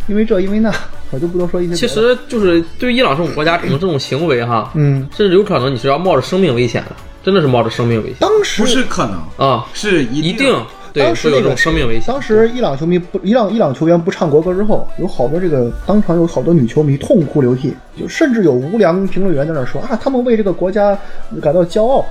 [0.07, 0.73] 因为这因为那，
[1.11, 1.75] 我就不多说一些。
[1.75, 6.95] 其实就是对于伊朗这种国家可能这种行为哈，嗯，甚至有可能你是要冒着生命危险的，
[7.25, 10.55] 真的是冒着生命危险当时不是可能，啊，是一一定
[10.93, 12.13] 对当时那个会有这种生命危险。
[12.13, 20.97] 当时伊朗球迷不，伊朗伊朗球员不唱国歌之后，有好多这个当场有好多女球迷痛哭流涕，就甚至有无良评论员在那说啊，他们为这个国家
[21.41, 22.05] 感到骄傲。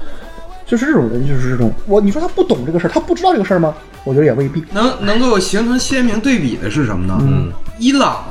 [0.64, 3.76] 就是这种人，就是这种我，你说他不懂这个事儿，他不知道这个事儿吗？
[4.06, 4.64] 我觉得也未必。
[4.72, 7.18] 能能够形成鲜明对比的是什么呢？
[7.22, 8.24] 嗯，伊朗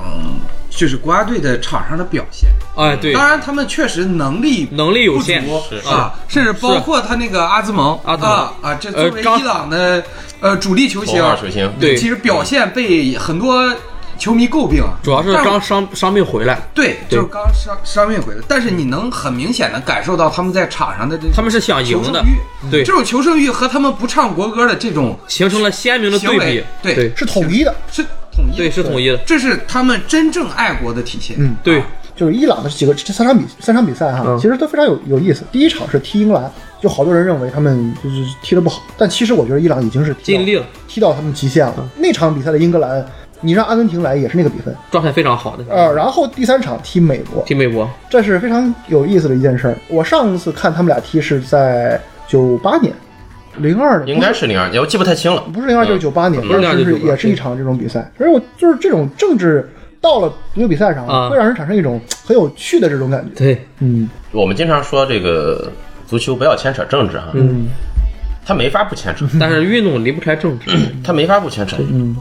[0.81, 10.03] 就是国家队的场上的表现，哎，对，当然他们确实能力能力有限不足是啊，甚至包括他那个阿兹蒙阿兹蒙啊啊，这作为伊朗的
[10.41, 11.23] 呃主力球星
[11.79, 13.71] 对其实表现被很多
[14.19, 27.75] 球迷诟病，主要是刚伤伤病回来，对，就是刚伤伤病回来，但是你能很明显的感受到他们在场上的这种他们是想赢的求胜欲，对这，种求胜欲和他们不唱国歌的这种形成了鲜明的对比行为，对对是统一的。
[27.93, 28.03] 是
[28.35, 31.37] 统一的，对是统一的，这是他们真正爱国的体现。
[31.39, 31.83] 嗯，对，
[32.15, 35.43] 就是伊朗的几个这三场比三场比赛哈，嗯其实都非常有有意思。
[35.51, 41.91] 第一场是踢英格兰，就好多人认为他们就是踢得不好，但其实我觉得伊朗已经是尽力了，踢到他们极限了。
[41.97, 43.05] 那场比赛的英格兰，
[43.41, 44.75] 你让阿根廷来也是那个比分。
[44.91, 45.65] 状态非常好的。
[45.69, 49.77] 呃，然后第三场踢美国，踢美国，这是非常有意思的一件事儿。
[49.89, 52.95] 我上次看他们俩踢是在九八年，
[53.59, 55.43] 零二年，应该是零二年，我记不太清了。
[55.53, 58.11] 不是零二就是九八年，不是02当时是就是也是一场这种比赛。
[58.17, 59.69] 所以我就是这种政治
[60.01, 61.29] 到了足球比赛上，啊。
[61.29, 63.31] 会让人产生一种很有趣的这种感觉。
[63.37, 64.09] 对，嗯。
[64.33, 65.71] 我们经常说这个
[66.07, 67.69] 足球不要牵扯政治哈，嗯。
[68.47, 70.71] 他没法不牵扯， 但是运动离不开政治，
[71.05, 71.77] 他没法不牵扯。
[71.79, 72.17] 嗯，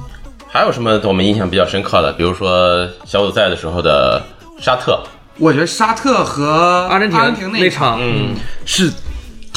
[0.47, 2.13] 还有什么我们印象比较深刻的？
[2.13, 4.21] 比如说小组赛的时候的
[4.59, 5.01] 沙特，
[5.39, 8.91] 我觉得沙特和阿根廷阿根廷那场嗯，是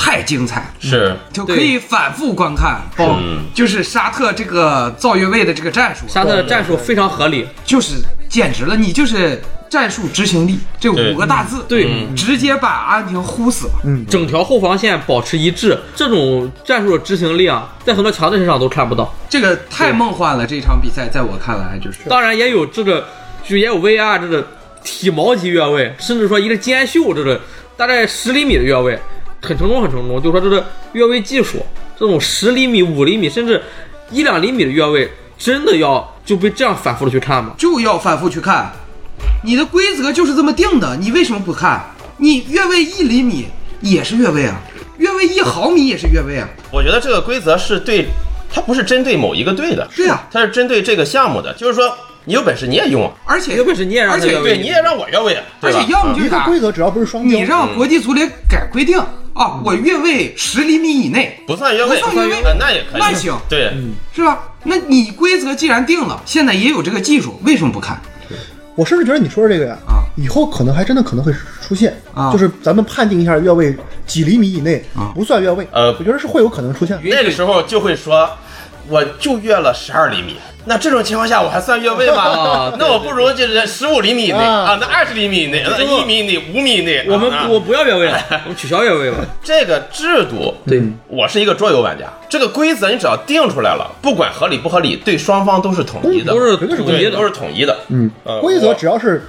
[0.02, 0.68] 太精彩。
[0.80, 1.16] 是。
[1.32, 7.94] 就可以反复观看，包嗯就是沙特这个造越位的这个战术，沙特的战术非常合理，就是
[8.28, 11.86] 简直了，你就是战术执行力这五个大字，对。
[11.88, 12.16] 嗯。
[12.16, 13.72] 直接把阿根廷呼死了。
[13.84, 14.04] 嗯。
[14.08, 19.14] 整条后防线保持一致，这种战术的执行力啊，在很多强队身上都看不到。
[19.28, 21.98] 这个太梦幻了，这场比赛在我看来就是。
[22.08, 23.06] 当然也有这个，
[23.46, 24.44] 就也有 VR 这个
[24.82, 27.40] 体毛级越位，甚至说一个肩袖这个
[27.76, 28.98] 大概十厘米的越位，
[29.42, 30.22] 很成功很成功。
[30.22, 31.58] 就说这个越位技术，
[31.98, 33.60] 这种十厘米、五厘米，甚至
[34.10, 37.54] 一两厘米的越位，真的要就被这样反复的去看吗？
[37.58, 38.72] 就要反复去看。
[39.44, 41.84] 你的规则就是这么定的，你为什么不看？
[42.18, 43.46] 你越位一厘米
[43.80, 44.60] 也是越位啊，
[44.98, 46.48] 越位一毫米也是越位啊。
[46.70, 48.06] 我觉得这个规则是对，
[48.48, 51.92] 它不是针对某一个队的，对啊它是针对这个项目的，就是说
[52.24, 55.92] 你有本事你也用啊，而且有本事你也让而且他越位对，你也让我越位啊，对吧而且？
[55.92, 58.98] 要么就一个是啥，规则只要不是双你，让国际足联改规定
[59.34, 63.72] 啊，我越位十厘米以内不算越位，不算越位呃那也可以，那行对，
[64.14, 64.40] 是吧？
[64.64, 68.00] 那你规则既然定了，现在也有这个技术，为什么不看？
[68.74, 71.30] 我甚至觉得你说的这个呀，啊以后可能还真的可能会
[71.60, 76.98] 出现，啊就是咱们判定一下越位几厘米以内啊不算越位，呃我觉得是会有可能出现。
[77.04, 78.30] 那个时候就会说，
[78.88, 80.36] 我就越了十二厘米。
[80.64, 82.22] 那这种情况下，我还算越位吗？
[82.22, 87.04] 啊 那我不如就是十五厘米以内啊啊，那二十厘米以内，那一米以内，五米以内。
[87.08, 89.18] 我们啊我不要越位了， 我们取消越位吧。
[89.42, 97.22] 这个制度，对，我是一个桌游玩家，这个规则你只要定出来了，不管合理不合理，对双方都是统一的，都是绝对是统一的都。
[97.24, 97.76] 是统一的。
[97.88, 99.22] 嗯呃，规则只要是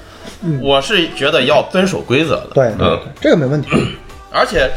[0.62, 2.50] 我是觉得要遵守规则的。
[2.54, 3.69] 对，嗯，这个没问题。
[4.32, 4.69] 而且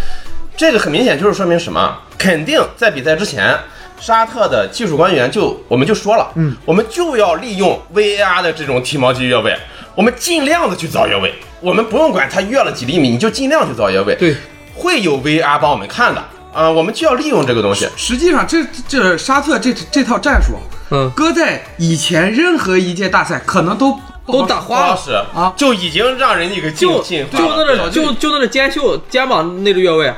[0.56, 1.98] 这个很明显就是说明什么？
[2.18, 3.54] 肯定在比赛之前，
[3.98, 9.56] 沙特的技术官员就我们就说了，嗯，我们就要利用 VAR 的这种剃毛机越位，
[9.94, 14.36] 我们尽量的去造越位，我们不用管他越了几厘米，你就尽量去造越位，对，
[14.74, 16.22] 会有 VAR 帮我们看的。
[16.52, 17.86] 啊、我们就要利用这个东西。
[17.98, 20.54] 实际上这，这沙特这这套战术，
[20.90, 23.94] 嗯，搁在以前任何一届大赛，可能都
[24.26, 24.96] 都打花了。
[24.96, 25.52] 是啊。
[25.54, 30.10] 就已经让人家给就进就那个个就就那个肩袖肩膀那个越位，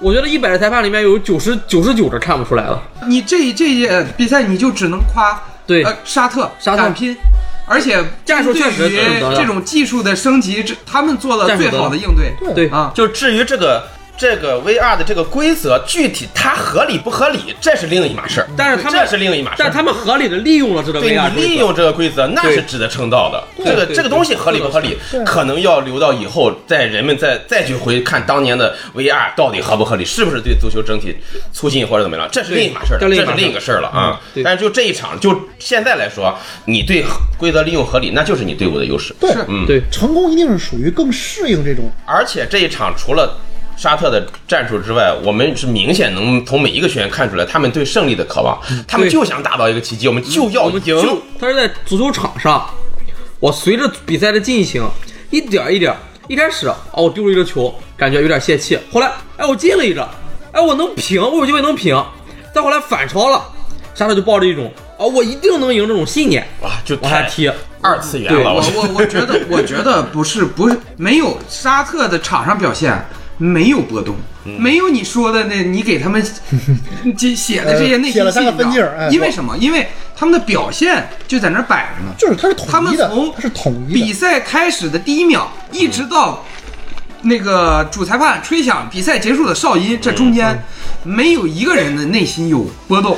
[0.00, 2.82] 我觉得一百个裁判里面有九十九十九个看不出来了。
[3.06, 7.16] 你这这一届比赛你就只能夸对呃沙特沙特敢拼，
[7.66, 12.92] 而且战术确实对于是得的这种技术的升级，这他们做了最好的应对对啊。
[12.94, 13.82] 就至于这个
[14.18, 18.48] 这个 VR 的这个规则具体它合理不合理，这是另一码事儿。
[18.56, 19.64] 但是他们这是另一码事儿。
[19.64, 23.42] 但他们合理的利用了这个对 VR 你利用这个规则，那是值得称道的。
[23.66, 31.16] 这个这个东西合理不合理，可能要留到以后，在人们再再去回看当年的 VR 到底合不合理，是不是对足球整体
[31.52, 34.20] 促进或者怎么样，这是另一码事儿，这是另一个事儿了啊。
[34.32, 34.42] 对。
[34.42, 36.34] 但是就这一场，就现在来说，
[36.66, 37.04] 你对
[37.36, 39.14] 规则利用合理，那就是你队伍的优势。
[39.20, 39.82] 对，嗯，对。
[39.90, 43.38] 成功一定是属于更适应这种而且这一场除了
[43.76, 50.80] 沙特的战术之外，我们是明显能从每一个球员看出来，他们对胜利的渴望，他们就想打造一个奇迹，我们就要赢。
[50.82, 52.66] 就他是在足球场上，
[53.40, 54.82] 我随着比赛的进行，
[55.30, 55.94] 一点一点，
[56.28, 60.08] 一开始哦，我丢了一个球，感觉有点泄气，后来哎我进了一个，
[60.52, 61.94] 哎我能平，我有机会能平，
[62.54, 63.44] 再后来反超了，
[63.94, 67.50] 沙特就抱着一种哦我一定能赢这种信念哇，就太往下踢，
[67.82, 74.58] 二次元对了，我我我我觉得， 我觉得不是不是没有沙特的场上表现没有波动，嗯。
[74.58, 76.24] 没有你说的那你给他们
[77.18, 78.40] 写写的这些内心戏，
[79.10, 79.54] 因为什么？
[79.58, 82.12] 因为他们的表现就在那儿摆着呢。
[82.18, 84.12] 就是他是统他们一的从，它是统一比。
[84.12, 86.42] 赛开始的第一秒，一直到
[87.22, 90.62] 那个主裁判吹响比赛结束的哨音，这中嗯间
[91.02, 93.16] 没有一个人的内心有波动。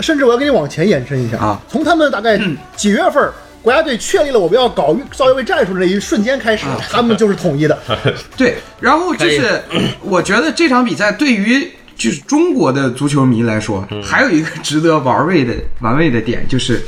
[0.00, 3.32] 甚至我要给你往前延伸一下啊，从他们大概嗯几月份儿
[3.62, 7.78] 国家队确立了我们要搞造越位战术的那一瞬间开始，啊他们就是统一的。
[8.34, 9.62] 对，然后就是
[10.00, 16.82] 我觉得这场比赛对于就是中国的足球迷来说，嗯还有一个值得玩味的玩味的点就是，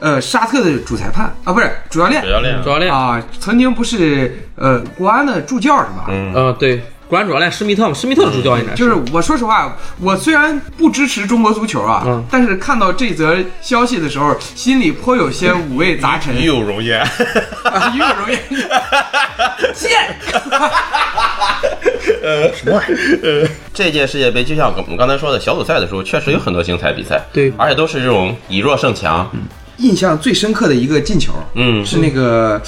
[0.00, 6.06] 呃，沙特的主裁判啊，不是主教练主教练主教练，啊，曾经不是呃国安的助教是吧？
[6.08, 16.34] 嗯嗯对，国安主教练施密特，施密特的助教应该就是我说实话，我虽然不支持中国足球啊，嗯但是看到这则消息的时候，心里颇有些五味杂陈。
[16.34, 17.00] 与有荣焉。
[17.62, 18.40] 啊，与有荣焉，
[19.72, 20.16] 贱。
[22.54, 23.48] 什么玩意儿？
[23.72, 29.30] 这届世界杯就像我们刚才说的，小组赛的时候确实有很多精彩比赛，对而且都是这种以弱胜强。
[29.78, 32.60] 印象最深刻的一个进球，嗯是那个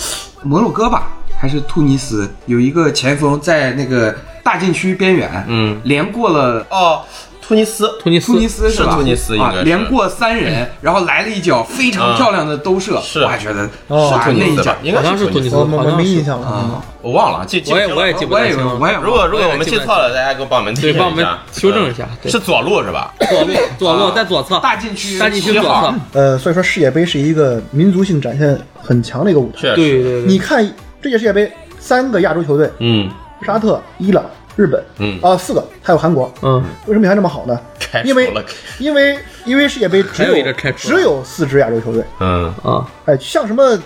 [0.45, 1.09] 摩洛哥吧，
[1.41, 2.31] 还是突尼斯？
[2.47, 7.03] 有一个前锋在那个大禁区边缘，嗯连过了哦，
[7.51, 8.71] 突尼斯，突尼斯突尼斯吧？
[8.71, 13.23] 是突尼斯应该啊，是连过三人，然后来了一脚非常漂亮的兜射，是。
[13.23, 14.55] 我还觉得哦哇突尼斯吧？
[14.55, 14.77] 那一脚？
[14.85, 16.07] 应该好像是突尼斯，我好像是。
[16.07, 16.47] 印象了。
[16.47, 18.79] 啊，我忘了，记记我也我也记不我也太清了。
[18.81, 22.31] 我也如果如果我们记错了，大家给我帮我们提对帮我们修正一下对。
[22.31, 23.13] 是左路是吧？
[23.29, 25.19] 左路左路在左侧，大禁区。
[25.19, 29.75] 大禁区左侧，呃，所以说世界杯是一个民族性展现很强的一个舞台。
[29.75, 30.65] 对对对，你看
[31.03, 33.11] 这届世界杯，三个亚洲球队，嗯。
[33.43, 34.23] 沙特、伊朗、
[34.57, 35.19] 日本，嗯。
[35.23, 37.59] 啊，四个，还有韩国，嗯，为什么表现这么好呢？
[38.05, 38.33] 因为，
[38.79, 43.77] 因为因为世界杯只有一个开除只有四支亚洲球队，嗯，啊，哎，像什么，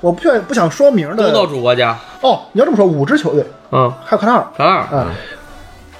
[0.00, 1.16] 我不想不想说名的。
[1.16, 4.46] 东道主国家，哦，你要这么说，五支球队，嗯，还有卡塔尔。
[4.56, 5.06] 卡塔尔，嗯，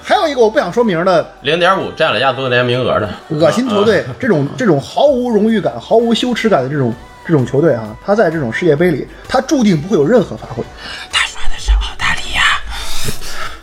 [0.01, 3.07] 还有一个我不想说名的零点五占了亚足联名额的。
[3.29, 6.91] 恶心球队，这种这种毫无荣誉感、毫无羞耻感的这种
[7.23, 10.63] 这种球队啊，他在这种世界杯里，他注定不会有任何发挥。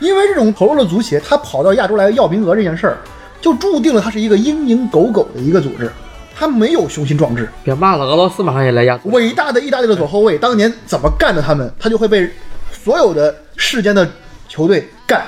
[0.01, 2.99] 因为这种投入的足协，他跑到亚洲来要名额这件事儿，
[3.41, 5.91] 就注定了他是一个蝇营狗苟的一个组织，
[6.35, 7.49] 他没有雄心壮志。
[7.63, 9.11] 别骂了，俄罗斯马上也来亚足。
[9.11, 12.29] 伟大的意大利的左后卫当年怎么干的他们，他就会被
[12.73, 14.09] 所有的世间的
[14.49, 15.23] 球队干。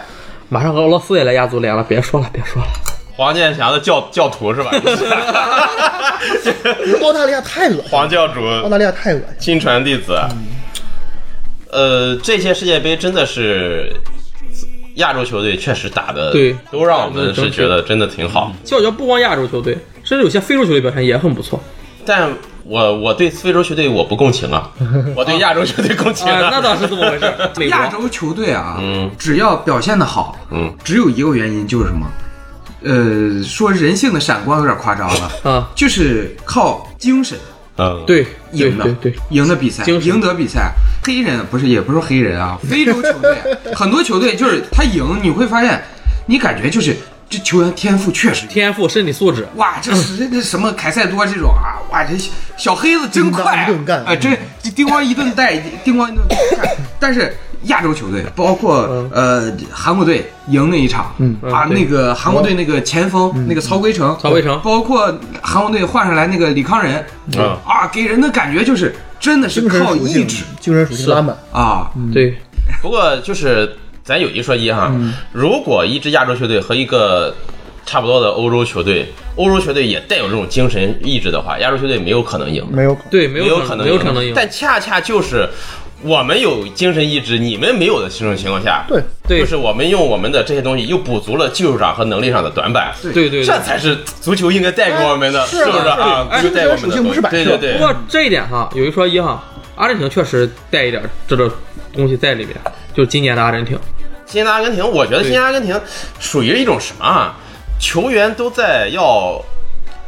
[0.48, 2.68] 马上俄罗斯也来亚足联了，别说了，别说了。
[3.14, 4.70] 黄健翔的教教徒是吧？
[7.02, 9.26] 澳大利亚太恶心，黄教主澳大利亚太恶心。
[9.38, 10.18] 亲传弟子。
[11.70, 13.92] 呃，这届世界杯真的是
[14.97, 18.53] 亚洲球队确实打的，对都让我们是觉得真的挺好。
[18.62, 21.61] 其实我觉得不光亚洲球队，甚至有些非洲球队表现也很不错。
[22.05, 22.30] 但
[22.64, 24.70] 我我对非洲球队我不共情啊，
[25.16, 27.68] 我对亚洲球队共情啊，那倒是这么回事。
[27.70, 32.07] 亚洲球队啊，嗯只要表现的好，嗯，只有一个原因就是什么？
[32.84, 37.38] 呃，说人性的闪光有点夸张了，啊，就是靠精神
[37.76, 39.10] 嗯，对，赢的，对？
[39.10, 40.72] 对，赢的比赛，赢得比赛。
[41.02, 43.36] 黑人不是，也不是黑人啊， 非洲球队
[43.74, 45.82] 很多球队就是他赢，你会发现，
[46.26, 46.94] 你感觉就是
[47.30, 52.12] 这球员天赋确实天赋、身体素质，哇，这是这什么凯塞多这种啊，哇，这
[52.56, 54.04] 小黑子真快啊叮当一顿干。
[54.04, 54.28] 啊，这
[54.62, 56.22] 这叮咣一顿带，叮咣一顿
[56.56, 56.76] 干。
[57.00, 57.34] 但是
[57.64, 61.36] 亚洲球队，包括呃韩国队赢那一场，嗯。
[61.42, 64.60] 啊，那个韩国队那个前锋那个曹圭成，曹圭成。
[64.62, 67.04] 包括韩国队换上来那个李康仁，
[67.36, 67.56] 嗯。
[67.64, 71.36] 啊，给人的感觉就是真的是靠意志，精神属性拉满。
[71.52, 72.36] 啊，对，
[72.80, 74.92] 不过就是咱有一说一哈，
[75.32, 77.34] 如果一支亚洲球队和一个
[77.86, 83.10] 差不多的欧洲球队，欧洲球队也带有这种精神意志的话，亚洲球队没有可能赢，没有可能。
[83.10, 84.32] 对，没没有可可能没有可能赢。
[84.34, 85.48] 但恰恰就是
[86.03, 92.92] 我们有精神意志，你们没有的这种情况下，对，对就是我们用我们的这些东西又补足了技术上和能力上的短板。
[93.03, 96.28] 对对对这才是足球应该带给我们的，是啊不是啊？
[96.30, 99.42] 是啊就带给我们的精神属性不是摆设对对对不过，这一点哈，有一说一哈，
[99.76, 101.50] 阿根廷确实带一点这个
[101.94, 102.57] 东西在里面，
[102.94, 103.78] 就今年的阿根廷。
[104.24, 105.78] 今年的阿根廷，我觉得今年阿根廷
[106.18, 107.36] 属于一种什么啊？
[107.78, 109.42] 球员都在要，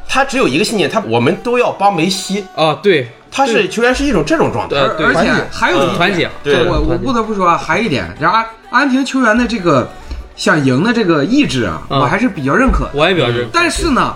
[0.08, 4.76] 他只有一个信念，他我们都要帮梅西，啊，对，他是球员是一种这种状态。
[4.96, 9.90] 对而且还有一点团结，对我我不得不说啊，还有一点，然后阿阿根廷球员的这个
[10.36, 12.90] 想赢的这个意志啊，嗯我还是比较认可的。
[12.94, 14.14] 我也表示，但是呢，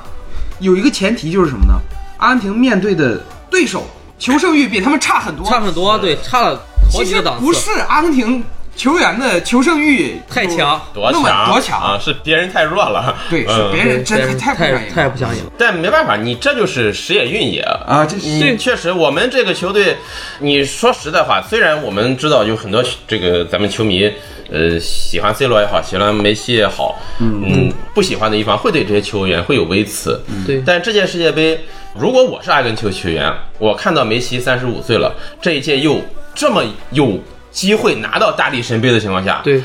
[0.61, 1.75] 有一个前提就是什么呢？
[2.19, 3.87] 阿根廷面对的对手
[4.19, 6.57] 求胜欲比他们差很多，差很多，对，差了
[6.93, 7.45] 好其实几个档次。
[7.45, 8.43] 不是阿根廷
[8.79, 11.99] 球员的求胜欲太强，多强多强啊！
[12.01, 15.43] 是别人太弱了，对，是嗯别人真的太太不想赢太不想赢。
[15.59, 17.61] 但没办法，你这就是时也运也。
[17.61, 18.07] 啊！
[18.07, 18.17] 这
[18.57, 19.97] 确实，我们这个球队，
[20.39, 24.09] 你说实在话，虽然我们知道有很多这个咱们球迷，
[24.49, 30.23] 呃，喜欢 C 罗也好，喜欢梅西也好，嗯，不喜欢的一方会对这些球员会有微词。
[30.47, 31.59] 对，但这届世界杯，
[31.95, 35.13] 如果我是阿根廷球员，我看到梅西三十五岁了，
[35.43, 36.01] 这一届又
[36.33, 36.63] 这么
[36.93, 37.19] 有
[37.51, 39.63] 机会拿到大力神杯的情况下，对，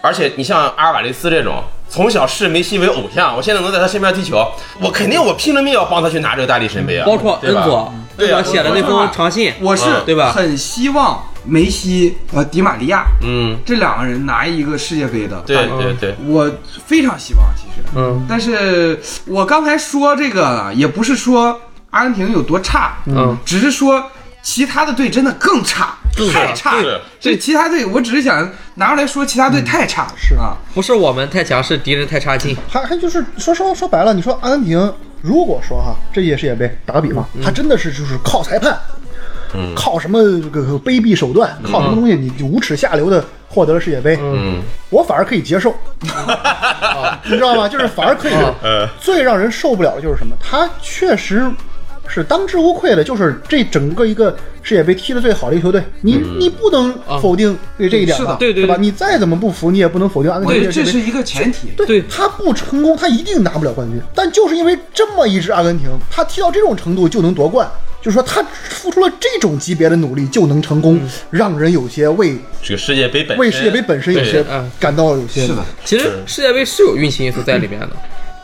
[0.00, 4.46] 而且你像阿尔瓦雷斯这种从小视梅西为偶像，我现在能在他身边踢球，
[4.80, 7.06] 我肯定我拼了命要帮他去拿这个大力神杯啊！
[7.06, 10.32] 包括恩佐，对啊恩佐写的那封长信，我是嗯对吧？
[10.32, 15.40] 很希望梅西和迪玛利亚嗯，这两个人拿一个世界杯的。
[15.46, 16.50] 对对对，我
[16.84, 18.26] 非常希望，其实，嗯。
[18.28, 21.60] 但是我刚才说这个也不是说
[21.90, 24.04] 阿根廷有多差，嗯，只是说
[24.42, 25.96] 其他的队真的更差，更差
[26.32, 27.00] 太差是。
[27.20, 32.56] 这其他队，我只是想拿出来说其他队太差，是啊，不是我们太强，是敌人太差劲。
[32.68, 34.92] 还还就是说说说白了，你说阿根廷，
[35.22, 38.78] 如果说哈这届世界杯打个比方，他真的是就是靠裁判，
[39.54, 45.70] 嗯靠什么这个卑鄙手段，靠什么东西你就无耻下流的获得了世界杯，嗯我反而可以接受，
[46.14, 47.68] 啊你知道吗？
[47.68, 48.32] 就是反而可以。
[48.62, 50.36] 呃，最让人受不了的就是什么？
[50.40, 51.50] 他确实
[52.08, 58.24] 是当之无愧的，就是这整个一个世界杯踢得最好的一个球队，你你不能否定对这一点吧？
[58.24, 58.66] 是的对对对？
[58.66, 60.72] 吧你再怎么不服，你也不能否定阿根廷世界杯。
[60.72, 61.68] 觉得这是一个前提。
[61.86, 64.00] 对他不成功，他一定拿不了冠军。
[64.14, 67.68] 但就是因为这么一支阿根廷，他踢到这种程度就能夺冠，
[68.00, 71.00] 就是说他付出了这种级别的努力就能成功，
[71.30, 77.90] 让人有些为这个世界杯本身为世界杯本身有些嗯感到有些是的，其实世界杯是有运气因素在里面的，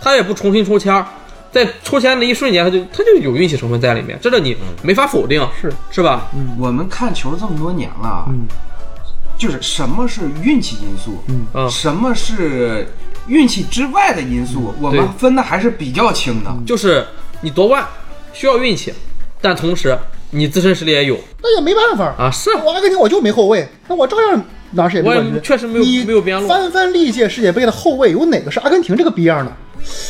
[0.00, 1.06] 他也不重新抽签儿，
[1.53, 5.72] 在抽签的一瞬间，他就他就有运气成分在里面，这个你没法否定，是。
[5.90, 6.30] 是吧？
[6.59, 8.48] 我们看球这么多年了，嗯。
[9.36, 11.68] 就是什么是运气因素，嗯。
[11.68, 12.88] 什么是
[13.26, 16.57] 运气之外的因素，我们分的还是比较清的。
[16.66, 17.07] 就是
[17.42, 17.86] 你夺冠
[18.32, 18.92] 需要运气，
[19.40, 19.96] 但同时
[20.35, 25.43] 你自身实力也有那也没办法啊，是我阿根廷我就没后卫，那我照样拿世界杯我也冠军。
[25.43, 29.53] 确实没有你没有边路翻翻历届世界杯的后卫，有哪个是阿根廷这个逼样的？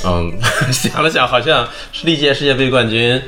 [0.07, 0.33] 嗯，
[0.73, 3.21] 想了想，好像是历届世界杯冠军，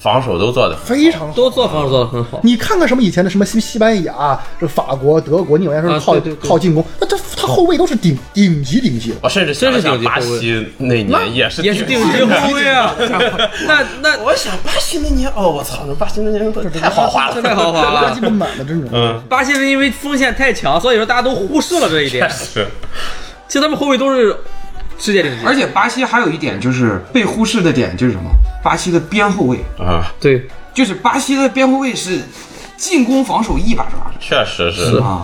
[0.00, 1.34] 防守都做的非常好。
[1.34, 2.40] 都做防守做的很好。
[2.42, 9.14] 你看看什么以前的什么西西班牙、这法国、德国，你有人说啊是靠、对对对靠进攻，那这他后卫都是顶顶级顶级。
[9.22, 12.94] 我甚至想了想，巴西那年也是也是顶级级后卫啊！
[13.68, 18.22] 那那我想巴西那年，哦，我操，那巴西那年太豪华了，太豪华垃了圾。
[18.22, 18.88] 满满的这种。
[18.92, 22.28] 嗯，巴西是因为锋线太强，所以说大家都忽视了这一点。
[22.30, 22.66] 是
[23.46, 24.34] 其实他们后卫都是
[25.00, 28.30] 世界顶级，而且巴西还有一点就是被忽视的点就是什么？
[28.62, 32.20] 巴西的边后卫，啊，对就是巴西的边后卫是
[32.76, 34.98] 进攻防守一把抓的确实是。
[34.98, 35.22] 啊。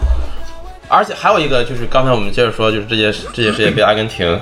[0.88, 4.40] 而且还有一个就是刚才我们接着说，就是这届这届世界杯阿根廷，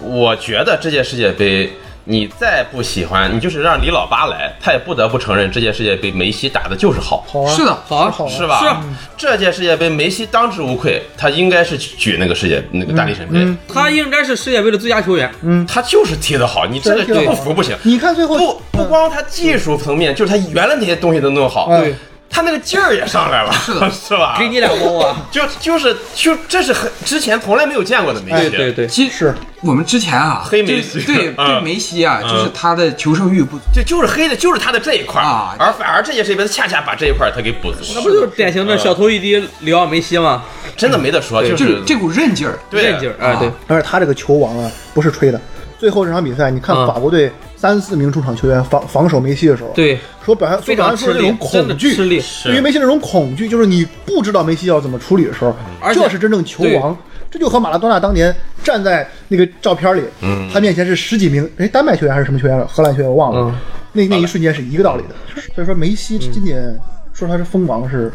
[0.00, 1.72] 我觉得这届世界杯。
[2.04, 8.28] 你再不喜欢，你就是让李老八来，他也不得不承认这届世界杯梅西打的就是好，好啊，是的好啊好啊。
[8.28, 8.58] 是吧？
[8.60, 8.82] 是啊。
[9.16, 15.30] 这届世界杯梅西当之无愧，他应该是举那个世界那个大力神杯，他应该是世界杯的最佳球员。
[15.42, 15.64] 嗯。
[15.66, 17.76] 他就是踢得好，你这个不服不行。
[17.84, 21.94] 你看最后不不光他技术层面，就是他原来那些东西都弄好，对
[22.32, 23.74] 他那个劲儿也上来了，是。
[23.74, 24.36] 的 是吧？
[24.38, 25.16] 给你两包啊！
[25.30, 31.00] 就就是就这是很之前从来没有见过的梅西，对对对，其实我们之前啊，黑梅西。
[31.02, 31.46] 对对 嗯。
[31.46, 32.28] 对梅西啊，嗯。
[32.30, 33.64] 就是他的求胜欲不足。
[33.74, 35.24] 就就是黑的，就是他的这一块儿。
[35.24, 35.54] 啊。
[35.58, 40.42] 而反而这届世界杯他恰恰把这一块儿他给补足了，那不就是典型的小头一滴里奥梅西吗？
[40.74, 41.72] 真的没得说，就就是。
[41.76, 45.38] 是这股韧劲儿，对韧劲儿，哎，对，而且他这个球王啊，不是吹的。
[45.78, 46.86] 最后这场比赛，你看嗯。
[46.86, 47.30] 法国队
[47.62, 52.20] 三四名中场球员防防守梅西的时候，，对，说表现非常吃力恐惧，吃力。
[52.42, 56.98] 对于梅西那种恐惧，就是你不知道梅西要怎么处理的时候，而且这是真正球王。
[57.30, 58.34] 这就和马拉多纳当年
[58.64, 62.66] 站在那个照片里，嗯他面前是十几名，哎，丹麦球员还是什么球员？
[62.66, 63.40] 荷兰球员我忘了。
[63.42, 63.54] 嗯
[63.92, 65.40] 那那一瞬间是一个道理的。
[65.54, 66.76] 所以说梅西今年
[67.12, 68.10] 说他是锋王是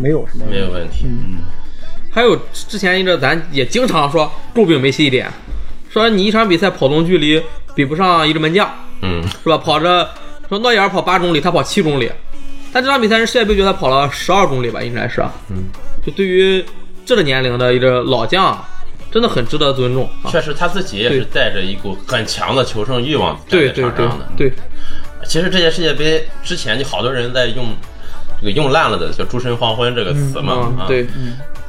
[0.00, 1.04] 没有什么没有问题。
[2.10, 5.28] 还有之前一阵咱也经常说诟病梅西一点，
[5.90, 7.42] 说你一场比赛跑动距离
[7.74, 8.70] 比不上一个门将，
[9.02, 9.58] 嗯，是吧？
[9.58, 10.08] 跑着
[10.48, 12.10] 说诺伊尔跑八公里，他跑七公里，
[12.72, 15.20] 但这场比赛是世界杯决赛跑了十二公里吧，应该是。
[15.50, 15.64] 嗯，
[16.04, 16.64] 就对于
[17.04, 18.62] 这个年龄的一个老将，
[19.10, 20.30] 真的很值得尊重啊。
[20.30, 24.28] 确实他自己也是带着一股很强的求胜欲望站在对对对场上的。
[24.36, 24.52] 对，
[25.24, 27.66] 其实这届世界杯之前就好多人在用
[28.40, 31.06] 这个用烂了的叫“诸神黄昏”这个词嘛，对，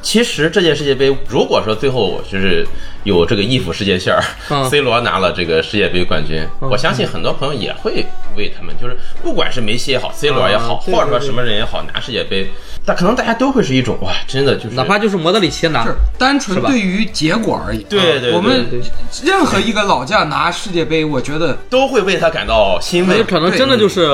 [0.01, 2.67] 其实这届世界杯，如果说最后就是
[3.07, 4.63] 有这个一府世界线儿、嗯。
[4.69, 8.05] C 罗拿了这个世界杯冠军，我相信很多朋友也会
[8.35, 12.49] 为他们，就是不管是梅西也好，C 罗也好，啊或者说什么人也好，拿世界杯，
[12.85, 15.83] 但可能大家都会是一种哇，真的就是哪怕就是莫德里奇拿。
[15.85, 17.81] 是，单纯对于结果而已。
[17.83, 18.33] 对对对。
[18.33, 18.65] 我们
[19.23, 23.23] 任何一个老将拿世界杯，我觉得都会为他感到欣慰。
[23.23, 24.07] 可能真的就是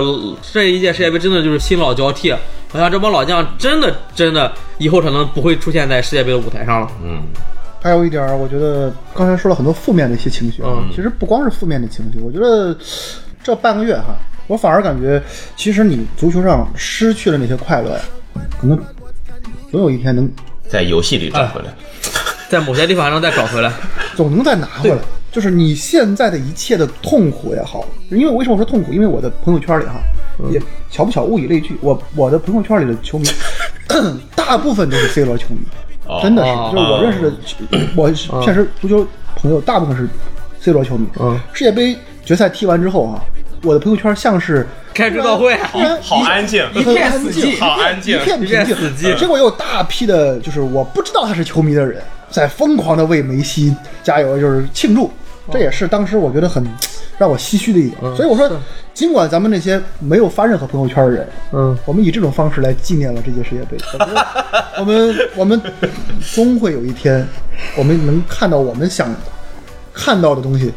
[0.52, 2.32] 这一届世界杯，真的就是新老交替。
[2.72, 6.88] 好像这帮老将真的真的以后可能不会出现在世界杯的舞台上了。
[7.04, 7.22] 嗯，
[7.84, 12.74] 还有一点儿，我觉得刚才说了很多负面的一些情绪啊，嗯其实不光是负面的情绪，我觉得
[13.44, 14.16] 这半个月哈，
[14.48, 15.22] 我反而感觉，
[15.58, 18.00] 其实你足球上失去了那些快乐呀，
[18.58, 18.80] 可能
[19.70, 20.32] 总有一天能
[20.70, 21.68] 在游戏里找回来。
[22.50, 23.70] 在某些地方还能再找回来。
[24.16, 24.98] 总能再拿回来。
[25.30, 28.94] 就是你现在的一切的痛苦也好，因为为什么我说痛苦？
[28.94, 29.96] 因为我的朋友圈里哈，
[30.52, 33.28] 也巧不巧物以类聚，我我的朋友圈里的球迷，
[34.38, 35.83] 大部分都是 C 罗球迷，哦
[36.22, 37.34] 真的是，哦就是我认识的，
[37.96, 38.12] 我
[38.44, 40.08] 现实足球朋友大部分是
[40.60, 41.08] C 罗球迷。
[41.20, 43.22] 嗯世界杯决赛踢完之后啊，
[43.64, 45.56] 我的朋友圈像是开追悼会，
[46.02, 55.12] 好安静，一片死寂，好安静一片平一片静死寂结果有大批的，就是我不知道他是球迷的人，在疯狂的为梅西加油，就是庆祝。
[55.52, 56.66] 这也是当时我觉得很
[57.18, 58.16] 让我唏嘘的一点。
[58.16, 58.50] 所以我说，
[58.94, 63.78] 尽管咱们那些没有发任何朋友圈的人，嗯，我们以这种方式来纪念了这届世界杯。
[63.94, 64.26] 我觉得
[64.80, 65.62] 我们我们
[66.34, 67.28] 终会有一天，
[67.78, 69.14] 我们能看到我们想
[69.94, 70.72] 看到的东西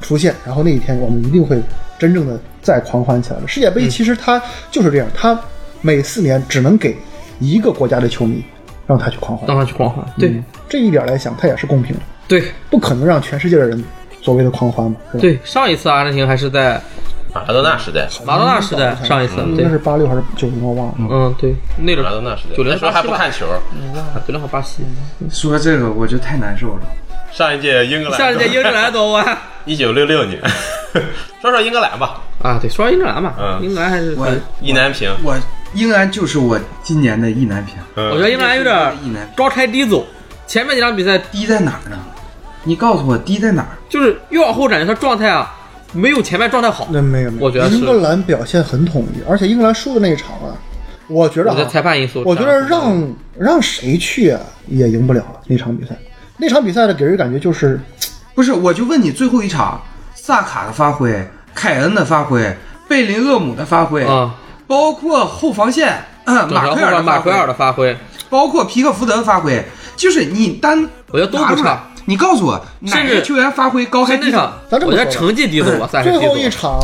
[0.00, 1.60] 出现，然后那一天我们一定会
[1.98, 3.48] 真正的再狂欢起来的。
[3.48, 4.40] 世界杯其实它
[4.70, 5.38] 就是这样，它
[5.80, 6.96] 每四年只能给
[7.38, 8.44] 一个国家的球迷
[8.86, 9.48] 让他去狂欢。
[9.48, 10.04] 让他去狂欢。
[10.18, 13.82] 对嗯这一点来讲，它也是公平的，对不可能让全世界的人
[14.30, 16.80] 所谓的狂欢嘛，对，上一次阿根廷还是在
[17.34, 19.56] 马拉多纳时代，马拉多纳时代，上一次对。
[19.56, 20.94] 应该，是八六还是九零，我忘了。
[20.98, 23.44] 嗯对，那马拉多纳时代，九零时候还不看球。
[24.24, 24.84] 九零和巴西，
[25.32, 26.82] 说这个我就太难受了。
[27.32, 30.40] 上一届英格兰，上一届英格兰夺冠 一九六六年，
[31.42, 33.58] 说说英格兰吧，啊，对，说英格兰吧，嗯。
[33.60, 34.28] 英格兰还是我
[34.60, 35.12] 意难平。
[35.24, 35.36] 我
[35.74, 40.06] 英格兰就是我今年的意难平，我我觉得英格兰有点意难高开低走，
[40.46, 41.98] 前面几场比赛低在哪儿呢？
[42.64, 43.68] 你告诉我低在哪儿？
[43.88, 45.54] 就是越往后感觉他状态啊
[45.92, 46.86] 没有前面状态好。
[46.90, 50.54] 那没有没有，我觉得英格兰表现很统一，而且英格兰输的那一场啊，
[51.08, 55.96] 我觉得我觉得啊裁判因素，我觉得让让谁去啊也赢不了那场比赛。
[56.36, 57.78] 那场比赛的给人感觉就是，
[58.34, 59.80] 不是，我就问你，最后一场
[60.14, 62.56] 萨卡的发挥、凯恩的发挥、
[62.88, 64.34] 贝林厄姆的发挥，啊，
[64.66, 67.94] 包括后防线、马奎尔的马奎尔挥，的发挥，
[68.30, 69.62] 包括皮克福德的发挥，
[69.96, 71.89] 就是你单我觉得都不差。
[72.04, 74.38] 你告诉我哪甚至个球员发挥高开低走？
[74.68, 75.66] 在那场，我觉得咱这么说吧成绩低走。
[76.02, 76.80] 最后一场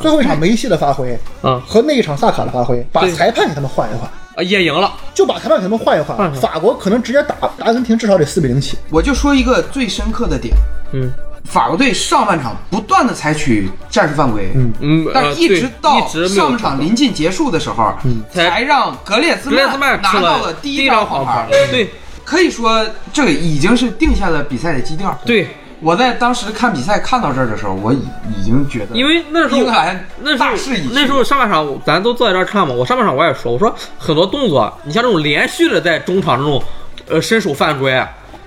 [0.00, 4.08] 最后一场梅西的发挥嗯和那一场萨卡的发挥，把裁判给他们换一换。
[4.36, 4.92] 啊，也赢了。
[5.14, 8.78] 就把裁判给他们换一换，换法国可能直接打打阿根廷，至少得四比零起。
[8.90, 10.54] 我就说一个最深刻的点，
[10.92, 11.10] 嗯
[11.44, 17.94] 法国队上半场不断的采取战术犯规，嗯嗯，但一直到上半场临近结束的时候，
[18.32, 21.86] 才才让格列兹曼拿到了第第一张黄牌黄牌。。
[22.28, 25.18] 对可以说，这个已经是定下了比赛的基调。
[25.24, 25.48] 对，
[25.80, 28.00] 我在当时看比赛看到这儿的时候，我已
[28.38, 36.62] 已经觉得，因为那时候英格兰那时候大势已那时候上半场咱都坐在这儿看嘛，我上半场我也说，我说很多动作，你像这种连续的在中场这种
[37.08, 37.92] 呃伸手犯规，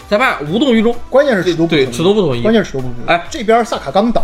[0.08, 0.96] 裁判无动于衷。
[1.10, 3.10] 关键是尺度不对尺度不统一关键是尺度不统一。
[3.10, 4.24] 哎这边萨卡刚倒，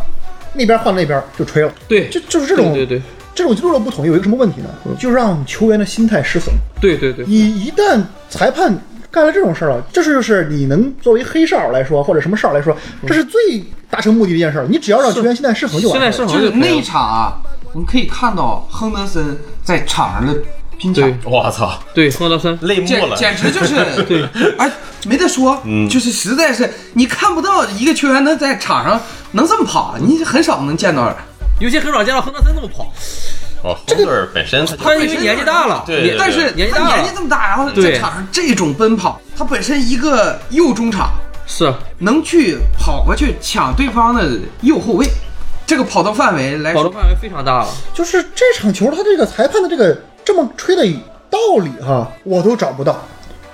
[0.54, 1.72] 那边换那边就吹了。
[1.88, 3.02] 对，就就是这种对对对
[3.34, 4.70] 这种极度的不统一有一个什么问题呢？
[5.00, 6.54] 就让球员的心态失衡。
[6.82, 8.76] 对对对，你一旦裁判
[9.18, 13.42] 干了这种事儿了，这是就是你能作为黑哨来说，或者什么哨来说，这是最
[13.90, 14.68] 达成目的的一件事儿。
[14.70, 16.12] 你只要让球员现在失衡就完了。
[16.12, 17.34] 现在是就是那一场啊，
[17.74, 20.40] 我们可以看到亨德森在场上的
[20.78, 23.16] 拼抢对，我操，对亨德森，泪目简了。
[23.16, 23.74] 简直就是
[24.06, 24.24] 对，
[24.60, 24.72] 哎，
[25.08, 29.02] 没得说，嗯就是实在是你看不到一个球员能在场上
[29.32, 31.12] 能这么跑，你很少能见到。
[31.60, 32.94] 尤其很少见到亨德森这么跑，
[33.64, 41.12] 哦，这个本身他因为年纪大了，对年但是年纪大了他年纪，这么大，然后在场上这种奔跑，他本身一个右中场
[41.48, 45.08] 是能去跑过去抢对方的右后卫，
[45.66, 47.70] 这个跑动范围来说，跑动范围非常大了。
[47.94, 50.84] 就是这场球他这个裁判的这个这么吹的
[51.30, 53.04] 道理哈，我都找不到。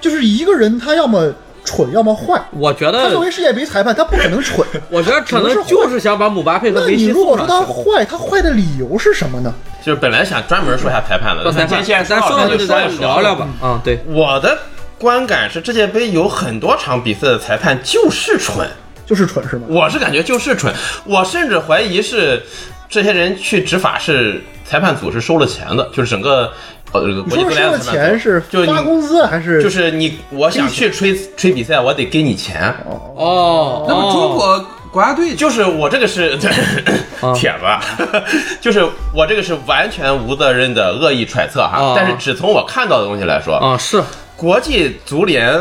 [0.01, 1.33] 就是一个人他要么
[1.63, 2.41] 蠢，要么坏。
[2.51, 4.65] 我觉得，他作为世界杯裁判，他不可能蠢。
[4.89, 7.47] 我觉得可能就是想把姆巴佩和那梅西你如果说。
[7.47, 9.53] 他坏，他坏的理由是什么呢？
[9.83, 13.47] 就是本来想专门说一下裁判的，说裁判，咱说就说咱聊聊吧。
[13.61, 14.57] 啊，对，我的
[14.97, 18.67] 观感是，世界杯有很多场比赛的裁判就是蠢，
[19.05, 19.63] 就是蠢是吗？
[19.69, 20.73] 我是感觉就是蠢，
[21.05, 22.41] 我甚至怀疑是
[22.87, 26.51] 这些人去执法是裁判组是收了钱的，就是整个
[26.93, 32.73] 呃这个你国际足说的钱是就发工资还是就是你我想去吹吹比赛，我得给你钱，
[33.15, 36.37] 哦，那么中国国家队就是我这个是
[37.19, 37.33] 啊。
[37.35, 37.81] 帖子，啊
[38.61, 44.01] 就是我这个是完全无责任的恶意揣测哈啊，但是只从我看到的东西来说，啊是。
[44.35, 45.59] 国际足联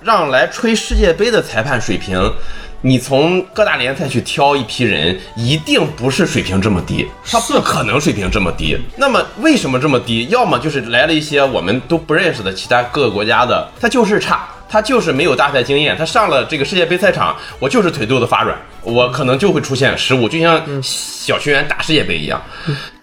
[0.00, 2.16] 让来吹世界杯的裁判水平，
[2.82, 8.78] 你从各大联赛去挑一批人，一定不是水平这么低，他不可能水平这么低。
[8.96, 10.26] 那么为什么这么低？
[10.30, 14.48] 要么就是来了一些我们都不认识的其他各个国家的，他就是差。
[14.72, 22.40] 他就是没有大赛经验，他上了这个世界杯赛场，我就是腿肚子发软，我可能就会出现失误，就像小学员打世界杯一样。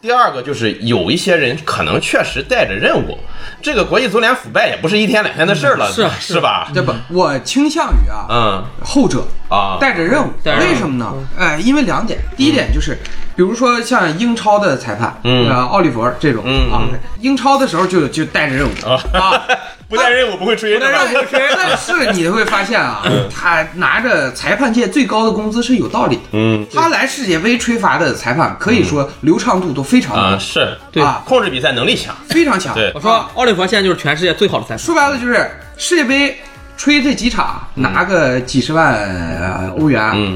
[0.01, 3.17] 第二个就是有一些人可能确实带着任务，
[3.61, 6.69] 这个国际足联腐败也不是一天两天的事儿了，是是吧？
[6.73, 6.93] 对不？
[7.09, 11.13] 我倾向于啊，嗯后者啊，带着任务，为什么呢？
[11.37, 12.97] 哎，因为两点，第一点就是，
[13.35, 16.81] 比如说像英超的裁判，嗯呃，奥利弗这种嗯啊，
[17.19, 19.43] 英超的时候就就带着任务啊。
[19.89, 23.01] 不带任务不会吹，但是你会发现啊，
[23.33, 26.21] 他拿着裁判界最高的工资是有道理的。
[26.33, 32.75] 嗯他来世界杯吹罚的裁判，可以说流畅度都非常啊，高，是对啊控制比赛能力强，非常强。
[32.75, 34.79] 对我说奥利弗现在就是全世界最好的裁判。
[34.79, 36.37] 说白了就是世界杯
[36.75, 40.33] 吹这几场拿个几十万呃欧元，嗯，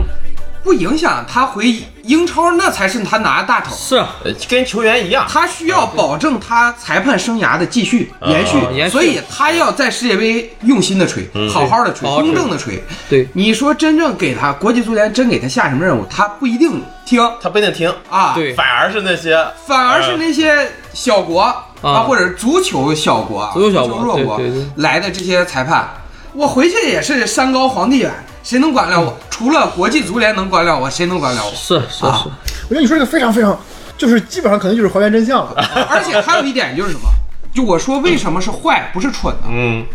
[0.64, 3.76] 不影响他回英超，那才是他拿大头。
[3.76, 8.57] 是呃跟球员一样，他需要保证他裁判生涯的继续延续，
[8.89, 12.84] 所以他要在世界杯用心的吹，好好的吹，公正的吹。
[13.09, 13.28] 对。
[13.34, 17.22] 你说真正给他国际足联真给他下什么任务，他不一定听。
[17.41, 18.34] 他不一定听，啊。
[18.36, 18.53] 对。
[18.53, 21.41] 反而是那些反而是那些小国
[21.82, 24.39] 啊，或者足球小国、足球小国弱国
[24.76, 25.89] 来的这些裁判，
[26.34, 28.12] 我回去也是山高皇帝远，
[28.44, 29.18] 谁能管了我？
[29.30, 31.52] 除了国际足联能管了我，谁能管了我？
[31.56, 32.30] 是是啊是，
[32.70, 33.58] 我觉得你说这个非常非常，
[33.98, 35.54] 就是基本上可能就是还原真相了。
[35.89, 37.10] 而且还有一点就是什么？
[37.54, 39.48] 就我说为什么是坏，不是蠢呢？
[39.50, 39.86] 嗯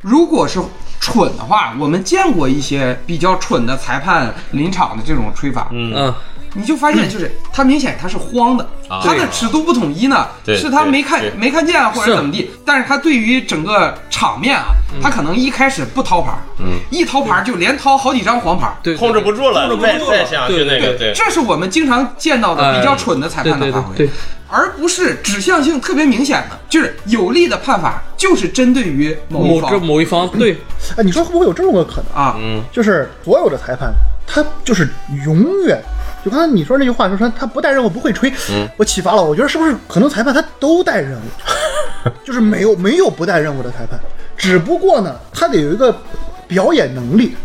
[0.00, 0.60] 如果是
[1.00, 6.12] 蠢的话，我们见过一些比较蠢的裁判临场的这种吹法，嗯
[6.54, 14.66] 你就发现就是他明显他是慌的，啊它的尺度不统一呢，是他没看没看见或者怎么地，但是他对于整个场面啊，
[15.02, 24.08] 他可能一开始不掏牌，嗯，一掏牌就连掏好几张黄牌，对，控制不住了，控制不住了对那个对，这是我们经常见到的比较蠢的裁判的发挥，
[24.48, 30.28] 而不是指向性特别明显的，就是有利的判法就是针对于某这方某一方。
[30.28, 30.56] 对，
[30.96, 32.22] 哎，你说会不会有这么个可能？
[32.22, 33.92] 啊，嗯，就是所有的裁判，
[34.26, 34.88] 他就是
[35.24, 35.82] 永远，
[36.24, 44.00] 就刚才你说那句话，就说他不带任务不会吹，嗯我启发了，我觉得是不是可能裁判他都带任务， 就是没有没有不带任务的裁判，
[44.36, 45.94] 只不过呢，他得有一个
[46.48, 47.36] 表演能力，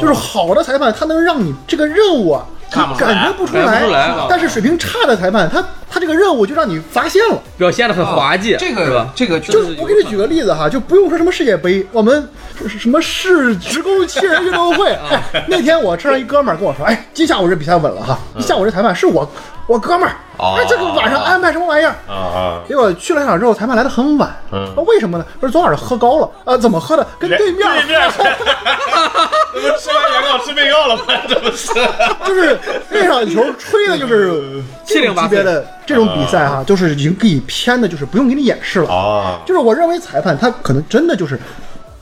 [0.00, 2.44] 就是好的裁判他能让你这个任务啊。
[2.70, 7.40] 看不出来感觉不出来啊但是水平差的裁判，他他这个任务就让你发现了。
[7.56, 9.12] 表现的很滑稽，啊这个是吧？
[9.14, 12.28] 这个就是我给你举个例子哈，就不用说什么世界杯，我们是
[12.78, 14.92] 什么市职工七人运动会。
[15.10, 19.28] 哎，那天我车上一哥们儿跟我说，哎，今下午这比赛稳了哈，一下午这裁判是我
[19.66, 21.94] 我哥们儿，哦哎，这个晚上安排什么玩意儿？
[22.08, 24.34] 啊啊，结果去了现场之后，裁判来的很晚。
[24.52, 25.24] 嗯为什么呢？
[25.40, 26.56] 说昨晚上喝高了啊？
[26.56, 27.06] 怎么喝的？
[27.18, 31.02] 跟对面对面， 怎么吃完原告吃被告了吗？
[31.28, 31.74] 这不是？
[32.26, 32.58] 就是
[32.90, 38.90] 那场球吹的就是这种级别的这种比赛哈，就是已经给你偏的，就是不用给你演示了。
[38.94, 41.38] 啊，就是我认为裁判他可能真的就是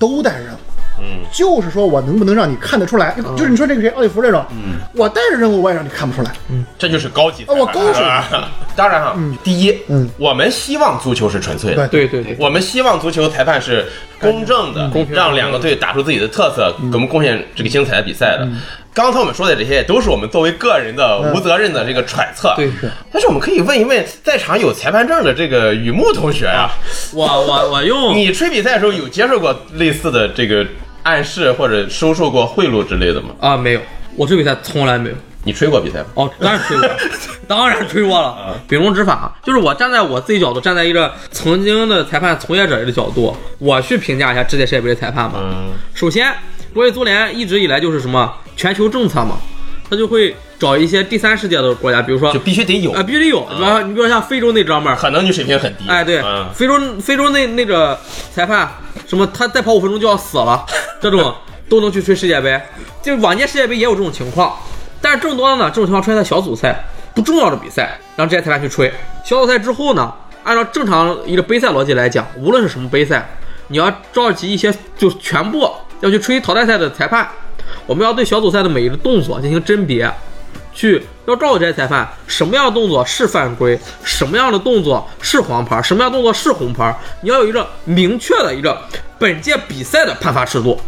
[0.03, 0.57] 都带任务，
[1.01, 4.81] 嗯，就是说我能不能让你看得出来，就是你说这个谁奥利弗这种，嗯。
[4.95, 6.65] 我带着任务我也让你看不出来，嗯。
[6.77, 7.99] 这就是高级我高级。
[7.99, 10.11] 是吧 当然哈，第一，嗯。
[10.19, 12.09] 我们希望足球是纯粹的，对。
[12.09, 13.87] 对对，我们希望足球裁判是
[14.21, 18.51] 公正的，公平让两个队打出自己的特色，给我们贡献这个精彩的比赛嗯。
[18.51, 18.59] 的。
[18.95, 22.53] 刚才我们说的这些，都是我们作为个人的无责任的这个揣测。
[22.57, 26.69] 对是但是我们可以问一问在场有裁判证的这个雨木同学呀、
[27.15, 30.67] 我我我用 你吹比赛的时候有接受过类似的这个
[31.05, 33.31] 暗示或者收受过贿赂之类的吗？
[33.41, 33.81] 啊没有，
[34.17, 35.17] 我吹比赛从来没有。
[35.45, 36.07] 你吹过比赛吗？
[36.15, 36.89] 哦，当然吹过，
[37.49, 38.57] 当然吹过了。
[38.69, 45.41] 秉公执法，就是我站在我自己角度，站在一个曾经的裁判从业者的角度，我去评价一下这届世界杯的裁判吧。
[45.43, 46.33] 嗯，首先，
[46.73, 49.37] 国际足联一直以来就是什么全球政策嘛，
[49.89, 53.41] 他就会找一些第三世界的国家，比如说就必须得有啊、，必须得有。
[53.41, 55.85] 比方说，你比如说像非洲那哥们儿，可能你水平很低。
[55.89, 57.99] 哎，对，嗯，非洲非洲那那个
[58.33, 58.71] 裁判，
[59.07, 60.65] 什么他再跑五分钟就要死了，
[61.01, 61.35] 这种
[61.69, 62.61] 都能去吹世界杯。
[63.03, 64.57] 就往届世界杯也有这种情况，
[65.01, 66.85] 但是更多的呢，这种情况出现在小组赛
[67.15, 68.93] 不重要的比赛，让这些裁判去吹。
[69.25, 70.13] 小组赛之后呢，
[70.45, 73.29] 按照正常一个杯赛逻辑来讲，无论是什么杯赛，
[73.69, 75.69] 你要召集一些就全部
[76.01, 77.29] 要去吹淘汰赛的裁判，
[77.87, 80.11] 我们要对小组赛的每一个动作进行甄别。
[80.75, 88.81] 去要告诉这些裁判什么样的动作是犯规，什么样的动作是黄牌，什么样的动作是红牌，你要有一个明确的一个
[89.19, 90.81] 本届比赛的判罚尺度。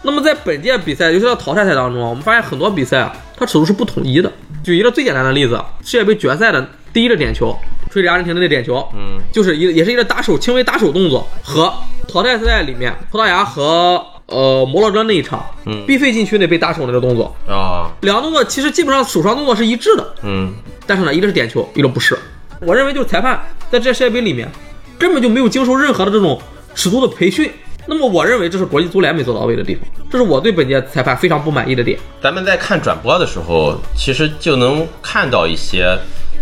[0.00, 4.32] 那么在本届比赛，尤其到淘汰赛当中啊，我们发现很多比赛啊，它尺度是不统一的。
[4.64, 7.54] 举一个最简单的例子，世界杯决赛的第一个点球，
[7.90, 11.70] 吹着阿根廷的那点球，嗯，就是一个也是一个打手轻微打手动作，和
[12.08, 20.52] 淘汰赛里面葡萄牙和呃摩洛哥那一场，嗯必费禁区内被打手那个动作，啊，两个动作其实基本上手上动作是一致的，嗯，
[20.86, 22.18] 但是呢，一个是点球，一个不是。
[22.60, 24.50] 我认为就是裁判在这世界杯里面
[24.98, 26.40] 根本就没有经受任何的这种
[26.74, 27.50] 尺度的培训。
[27.88, 31.96] 那么我认为这是国际足联没做到位的地方，这是我对本届裁判非常不满意的点。
[32.20, 35.96] 咱们在看转播的时候，其实就能看到一些，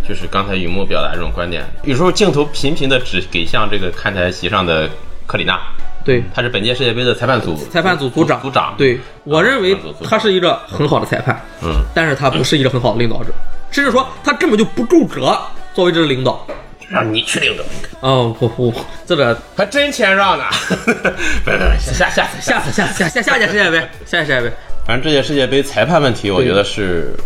[0.09, 1.63] 就是刚才雨木表达这种观点。
[1.83, 4.89] 有时候镜头频频的只给向这个看台席上的
[5.27, 5.61] 克里纳，
[6.05, 13.31] 对，他是本届世界杯的裁判组裁判组组长，组长，，对我认为他是一个很好的裁判，嗯，但是他不是一个很好的领导者，
[13.71, 15.37] 甚至说他根本就不够格
[15.73, 16.47] 作为这个领导。
[16.87, 17.65] 让你去领着，
[18.01, 18.73] 哦，不不，
[19.07, 20.45] 这个还真谦让呢。
[20.69, 22.43] 不不不，下下下次。
[22.43, 24.53] 下次下次下下下届世界杯，下届世界杯，
[24.87, 27.17] 反正这届世界杯裁判问题，我觉得是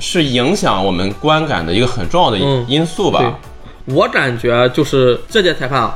[0.00, 3.20] 是影响我们观感的一个很重要的嗯因素吧。
[3.86, 5.94] 对，我感觉就是这届裁判啊，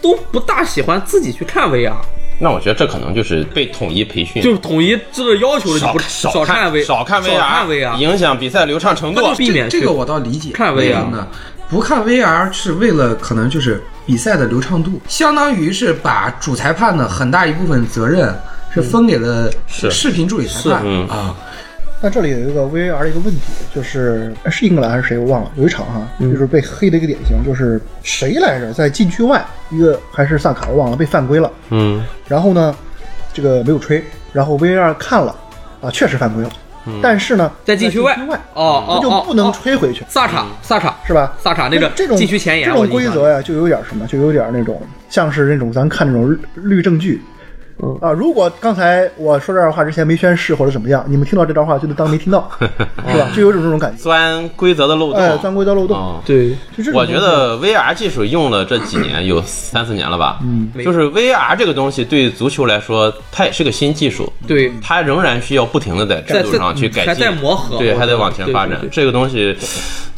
[0.00, 1.92] 都不大喜欢自己去看 VR，
[2.40, 10.50] 那我觉得这可能就是被统一培训，就是统一这个要求的就少不少看 V 少看 VR，影响比赛流畅程度避免这个我倒理解。
[10.52, 11.26] 看 VR 呢？
[11.68, 18.34] 不看 VR 是为了可能就是比赛的流畅度，相当于是把主裁判的很大一部分责任
[18.72, 21.34] 是分给了视频助理裁判嗯啊。
[22.00, 23.40] 但这里有一个 VAR 的一个问题，
[23.74, 26.30] 就是哎是英格兰还是谁我忘了，有一场哈，嗯。
[26.32, 32.74] 就是被黑的一个典型，就是谁来着，在禁区外一个还是萨卡我忘了被犯规了，嗯，然后呢，
[33.32, 35.34] 这个没有吹，然后 VAR 看了
[35.80, 36.50] 啊，确实犯规了，
[37.02, 41.36] 但是呢，在禁区外外哦哦哦那就不能哦吹回去，萨卡萨卡是吧？
[41.42, 47.20] 萨卡那个这种禁区前沿，这种规则呀，就有点什么，就有点那种像是那种咱看那种律律政剧，
[48.00, 52.66] 啊，如果刚才我说这段话之前没宣誓或者怎么样，你们听到这段话就能当没听到， 是
[53.18, 53.30] 吧？
[53.34, 55.20] 就有种这种感觉，钻规则的漏洞。
[55.20, 55.96] 哎，钻规则漏洞。
[55.96, 56.56] 哦对，
[56.92, 60.38] 我觉得 VR 技术用了这几年，有三四年了吧。
[60.42, 64.30] 嗯，就是 VR 这个东西对足球来说，它也是个新技术。
[64.46, 68.90] 对，它仍然需要不停的在制度上去改进，还在磨合对，还得往前发展对对对。
[68.90, 69.56] 这个东西，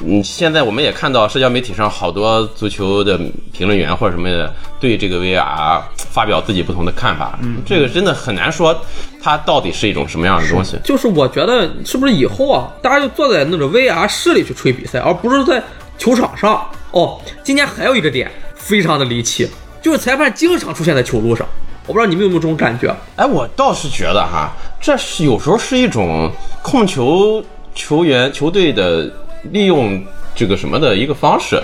[0.05, 3.19] 嗯，现在我们也看到社交媒体上好多足球的
[3.53, 7.39] 评论员或者什么的，对这个 VR 发表自己不同的看法。
[7.57, 8.79] 嗯，这个真的很难说
[9.21, 10.79] 它到底是一种什么样的东西。
[10.85, 15.63] 就是我觉得是不是以后啊，大家就坐在那种 VR 室里去吹比赛，而不是在
[15.99, 16.65] 球场上。
[16.93, 19.49] 哦，今年还有一个点非常的离奇，
[19.83, 21.47] 就是裁判经常出现在球路上。
[21.87, 22.95] 我不知道你们有没有这种感觉？
[23.17, 26.31] 哎，我倒是觉得哈，这是有时候是一种
[26.63, 27.43] 控球
[27.75, 29.11] 球员球队的
[29.51, 30.01] 利用
[30.35, 31.61] 这个什么的一个方式，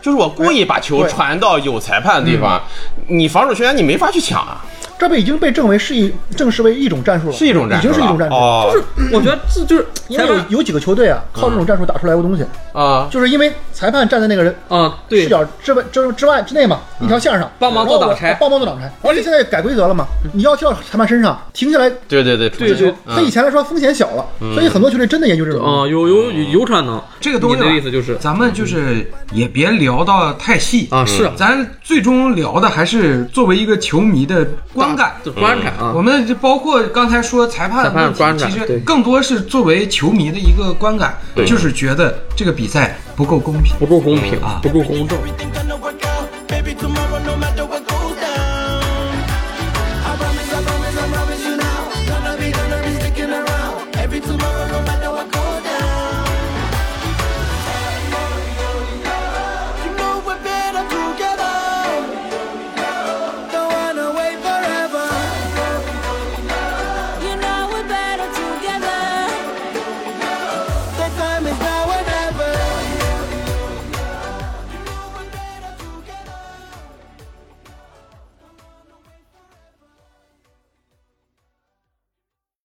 [0.00, 2.60] 就是我故意把球传到有裁判的地方，
[3.08, 4.64] 你防守球员你没法去抢啊，
[4.98, 8.34] 这被已经被证为是一正式为一种战术了，是一种战术，已经是一种战术。
[8.34, 15.22] 哦，就是我觉得这就是因为有有几个球队啊，靠这种战术打出来过东西，啊，就是因为裁判站在那个人啊，对。
[15.22, 17.50] 视，角之外之之外之内嘛，一条线上。
[17.58, 18.34] 帮忙做挡拆。
[18.40, 18.90] 帮忙做挡拆。
[19.02, 25.64] 而且现在改规则了嘛，你要跳到裁判身上停下来对对对，对对，他以前来说风险小了，所以很多球队真的研究这种。
[25.64, 27.00] 啊，有有有有可能。
[27.20, 30.88] 这个东西你的意思就是咱们就是也别聊到太细。
[30.90, 31.24] 啊，是。
[31.24, 35.14] 啊咱最终聊的还是作为一个球迷的观感。
[35.22, 35.92] 就观感啊。
[35.94, 43.74] 我，们就包括刚才说裁判的问题观感对其实更多是作为球迷的一个观感，就是觉得这个比赛不够公平。
[43.78, 45.18] 不够公平啊，不够公正。